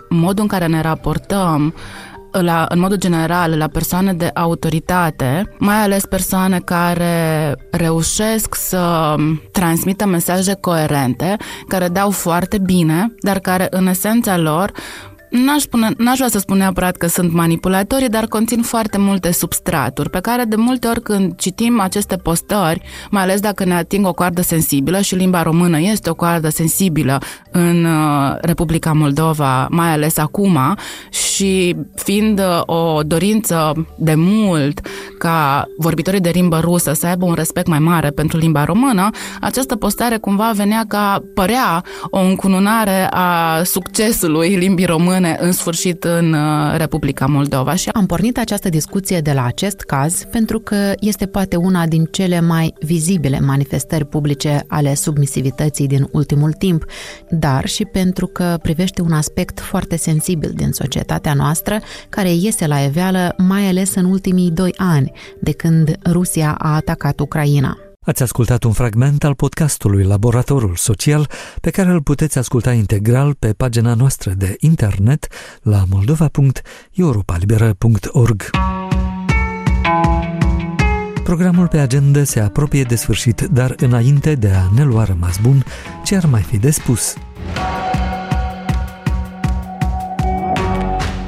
modul 0.10 0.42
în 0.42 0.48
care 0.48 0.68
ne 0.68 0.82
raportăm 0.82 1.74
la, 2.32 2.66
în 2.70 2.80
modul 2.80 2.98
general 2.98 3.58
la 3.58 3.68
persoane 3.68 4.14
de 4.14 4.30
autoritate, 4.34 5.56
mai 5.58 5.76
ales 5.76 6.06
persoane 6.06 6.60
care 6.60 7.56
reușesc 7.72 8.56
să 8.56 9.16
transmită 9.52 10.06
mesaje 10.06 10.54
coerente, 10.54 11.36
care 11.68 11.88
dau 11.88 12.10
foarte 12.10 12.58
bine, 12.58 13.16
dar 13.20 13.40
care 13.40 13.68
în 13.70 13.88
esența 13.88 14.38
lor 14.38 14.72
N-aș, 15.34 15.62
spune, 15.62 15.90
n-aș 15.98 16.18
vrea 16.18 16.30
să 16.30 16.40
spun 16.40 16.58
neapărat 16.58 16.96
că 16.96 17.08
sunt 17.08 17.32
manipulatorii, 17.32 18.10
dar 18.10 18.26
conțin 18.26 18.62
foarte 18.62 18.98
multe 18.98 19.32
substraturi 19.32 20.10
pe 20.10 20.20
care 20.20 20.44
de 20.44 20.56
multe 20.56 20.88
ori 20.88 21.02
când 21.02 21.36
citim 21.36 21.80
aceste 21.80 22.16
postări, 22.16 22.82
mai 23.10 23.22
ales 23.22 23.40
dacă 23.40 23.64
ne 23.64 23.74
ating 23.74 24.08
o 24.08 24.14
coardă 24.14 24.42
sensibilă 24.42 25.02
și 25.02 25.16
limba 25.16 25.42
română 25.42 25.80
este 25.80 26.10
o 26.10 26.14
coardă 26.14 26.50
sensibilă 26.50 27.22
în 27.52 27.86
uh, 27.86 28.36
Republica 28.42 28.92
Moldova, 28.92 29.68
mai 29.70 29.92
ales 29.92 30.18
acum, 30.18 30.78
și 31.10 31.76
fiind 31.96 32.40
uh, 32.40 32.62
o 32.66 33.02
dorință 33.04 33.88
de 33.98 34.14
mult 34.16 34.88
ca 35.18 35.66
vorbitorii 35.78 36.20
de 36.20 36.32
limbă 36.34 36.60
rusă 36.60 36.94
să 36.94 37.08
aibă 37.08 37.26
un 37.26 37.34
respect 37.34 37.68
mai 37.68 37.80
mare 37.80 38.10
pentru 38.10 38.38
limba 38.38 38.64
română, 38.64 39.10
această 39.42 39.76
postare 39.76 40.18
cumva 40.18 40.52
venea 40.56 40.84
ca 40.88 41.24
părea 41.34 41.84
o 42.10 42.20
încununare 42.20 43.08
a 43.10 43.62
succesului 43.64 44.56
limbii 44.56 44.86
române 44.86 45.22
române 45.24 45.48
în 45.48 45.52
sfârșit 45.52 46.04
în 46.04 46.34
uh, 46.34 46.78
Republica 46.78 47.26
Moldova. 47.26 47.76
Și 47.76 47.90
am 47.90 48.06
pornit 48.06 48.38
această 48.38 48.70
discuție 48.70 49.20
de 49.20 49.32
la 49.34 49.46
acest 49.46 49.80
caz 49.82 50.24
pentru 50.32 50.60
că 50.60 50.94
este 51.00 51.26
poate 51.26 51.56
una 51.56 51.86
din 51.86 52.06
cele 52.06 52.42
mai 52.42 52.74
vizibile 52.80 53.40
manifestări 53.40 54.06
publice 54.06 54.64
ale 54.68 54.94
submisivității 54.94 55.88
din 55.88 56.08
ultimul 56.12 56.52
timp, 56.52 56.86
dar 57.30 57.68
și 57.68 57.86
pentru 57.86 58.28
că 58.28 58.58
privește 58.62 59.02
un 59.02 59.12
aspect 59.12 59.60
foarte 59.60 59.96
sensibil 59.96 60.52
din 60.56 60.72
societatea 60.72 61.34
noastră 61.34 61.80
care 62.10 62.34
iese 62.34 62.68
la 62.68 62.84
eveală 62.84 63.34
mai 63.38 63.68
ales 63.68 63.96
în 63.96 64.06
ultimii 64.06 64.52
doi 64.52 64.74
ani 64.78 65.12
de 65.40 65.52
când 65.52 65.98
Rusia 66.06 66.56
a 66.58 66.76
atacat 66.76 67.20
Ucraina. 67.20 67.93
Ați 68.06 68.24
ascultat 68.24 68.64
un 68.64 68.72
fragment 68.72 69.24
al 69.24 69.34
podcastului 69.34 70.04
Laboratorul 70.04 70.76
Social, 70.76 71.30
pe 71.62 71.70
care 71.70 71.90
îl 71.90 72.02
puteți 72.02 72.38
asculta 72.38 72.74
integral 72.74 73.34
pe 73.34 73.54
pagina 73.54 73.94
noastră 73.94 74.32
de 74.32 74.56
internet 74.60 75.28
la 75.62 75.84
moldova.europalibera.org. 75.90 78.50
Programul 81.24 81.68
pe 81.68 81.78
agenda 81.78 82.24
se 82.24 82.40
apropie 82.40 82.84
de 82.84 82.96
sfârșit, 82.96 83.42
dar 83.42 83.76
înainte 83.78 84.36
de 84.36 84.50
a 84.50 84.70
ne 84.76 84.84
lua 84.84 85.04
rămas 85.04 85.38
bun, 85.38 85.66
ce 86.04 86.16
ar 86.16 86.26
mai 86.26 86.42
fi 86.42 86.58
de 86.58 86.72
spus? 86.72 87.14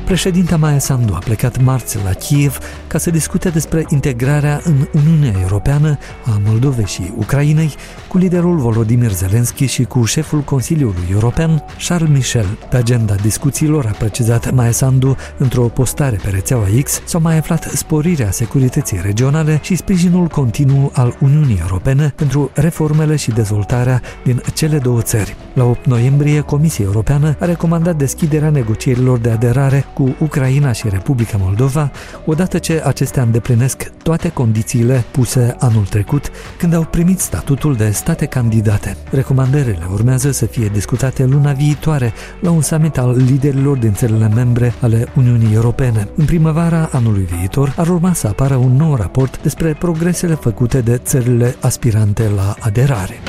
Președinta 0.06 0.58
Maia 0.58 0.80
Sandu 0.80 1.14
a 1.14 1.18
plecat 1.18 1.62
marți 1.62 2.04
la 2.04 2.10
Kiev 2.10 2.58
ca 2.88 2.98
să 2.98 3.10
discute 3.10 3.50
despre 3.50 3.86
integrarea 3.90 4.62
în 4.64 4.88
Uniunea 4.94 5.40
Europeană 5.42 5.98
a 6.26 6.40
Moldovei 6.46 6.86
și 6.86 7.14
Ucrainei 7.16 7.76
cu 8.08 8.18
liderul 8.18 8.58
Volodymyr 8.58 9.12
Zelensky 9.12 9.66
și 9.66 9.84
cu 9.84 10.04
șeful 10.04 10.40
Consiliului 10.40 11.04
European 11.12 11.64
Charles 11.88 12.10
Michel. 12.10 12.46
Pe 12.70 12.78
agenda 12.78 13.16
discuțiilor 13.16 13.86
a 13.86 13.96
precizat 13.98 14.54
Maia 14.54 14.72
Sandu 14.72 15.16
într-o 15.38 15.62
postare 15.62 16.20
pe 16.24 16.30
rețeaua 16.30 16.66
X 16.84 17.02
s-au 17.06 17.22
mai 17.22 17.38
aflat 17.38 17.64
sporirea 17.64 18.32
securității 18.32 19.00
regionale 19.04 19.60
și 19.64 19.76
sprijinul 19.76 20.28
continuu 20.28 20.92
al 20.94 21.18
Uniunii 21.20 21.60
Europene 21.62 22.14
pentru 22.16 22.52
reformele 22.54 23.16
și 23.16 23.32
dezvoltarea 23.32 24.02
din 24.24 24.42
cele 24.54 24.78
două 24.78 25.02
țări. 25.02 25.36
La 25.54 25.64
8 25.64 25.86
noiembrie, 25.86 26.40
Comisia 26.40 26.86
Europeană 26.86 27.36
a 27.40 27.46
recomandat 27.46 27.96
deschiderea 27.96 28.50
negocierilor 28.50 29.18
de 29.18 29.30
aderare 29.30 29.86
cu 29.96 30.16
Ucraina 30.20 30.72
și 30.72 30.90
Republica 30.90 31.38
Moldova, 31.40 31.92
odată 32.26 32.58
ce 32.58 32.82
acestea 32.86 33.24
îndeplinesc 33.24 33.92
toate 34.04 34.30
condițiile 34.30 35.04
puse 35.12 35.56
anul 35.60 35.86
trecut 35.86 36.32
când 36.58 36.74
au 36.74 36.84
primit 36.84 37.20
statutul 37.20 37.76
de 37.76 37.90
state 37.90 38.26
candidate. 38.26 38.98
Recomandările 39.12 39.88
urmează 39.92 40.32
să 40.32 40.46
fie 40.46 40.68
discutate 40.74 41.26
luna 41.26 41.52
viitoare 41.52 42.14
la 42.40 42.52
un 42.52 42.62
summit 42.62 42.98
al 42.98 43.16
liderilor 43.16 43.78
din 43.78 43.94
țările 43.94 44.28
membre 44.28 44.74
ale 44.82 45.08
Uniunii 45.16 45.54
Europene. 45.54 46.08
În 46.16 46.26
primăvara 46.26 46.90
anului 46.92 47.28
viitor 47.38 47.74
ar 47.78 47.88
urma 47.88 48.14
să 48.14 48.28
apară 48.28 48.56
un 48.56 48.76
nou 48.76 48.96
raport 48.96 49.42
despre 49.42 49.74
progresele 49.80 50.34
făcute 50.34 50.82
de 50.82 50.98
țările 50.98 51.56
aspirante 51.62 52.30
la 52.36 52.56
aderare. 52.60 53.20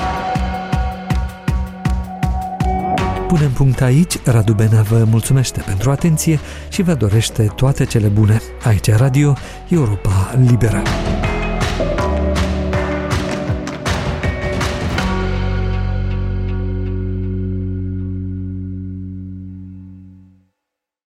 Punem 3.27 3.51
punct 3.51 3.81
aici, 3.81 4.19
Radu 4.25 4.53
Bena 4.53 4.83
vă 4.83 5.05
mulțumește 5.11 5.63
pentru 5.67 5.91
atenție 5.91 6.39
și 6.69 6.83
vă 6.83 6.95
dorește 6.95 7.43
toate 7.57 7.85
cele 7.85 8.07
bune. 8.07 8.41
Aici 8.65 8.91
Radio 8.91 9.35
Europa 9.69 10.35
Liberă. 10.47 10.83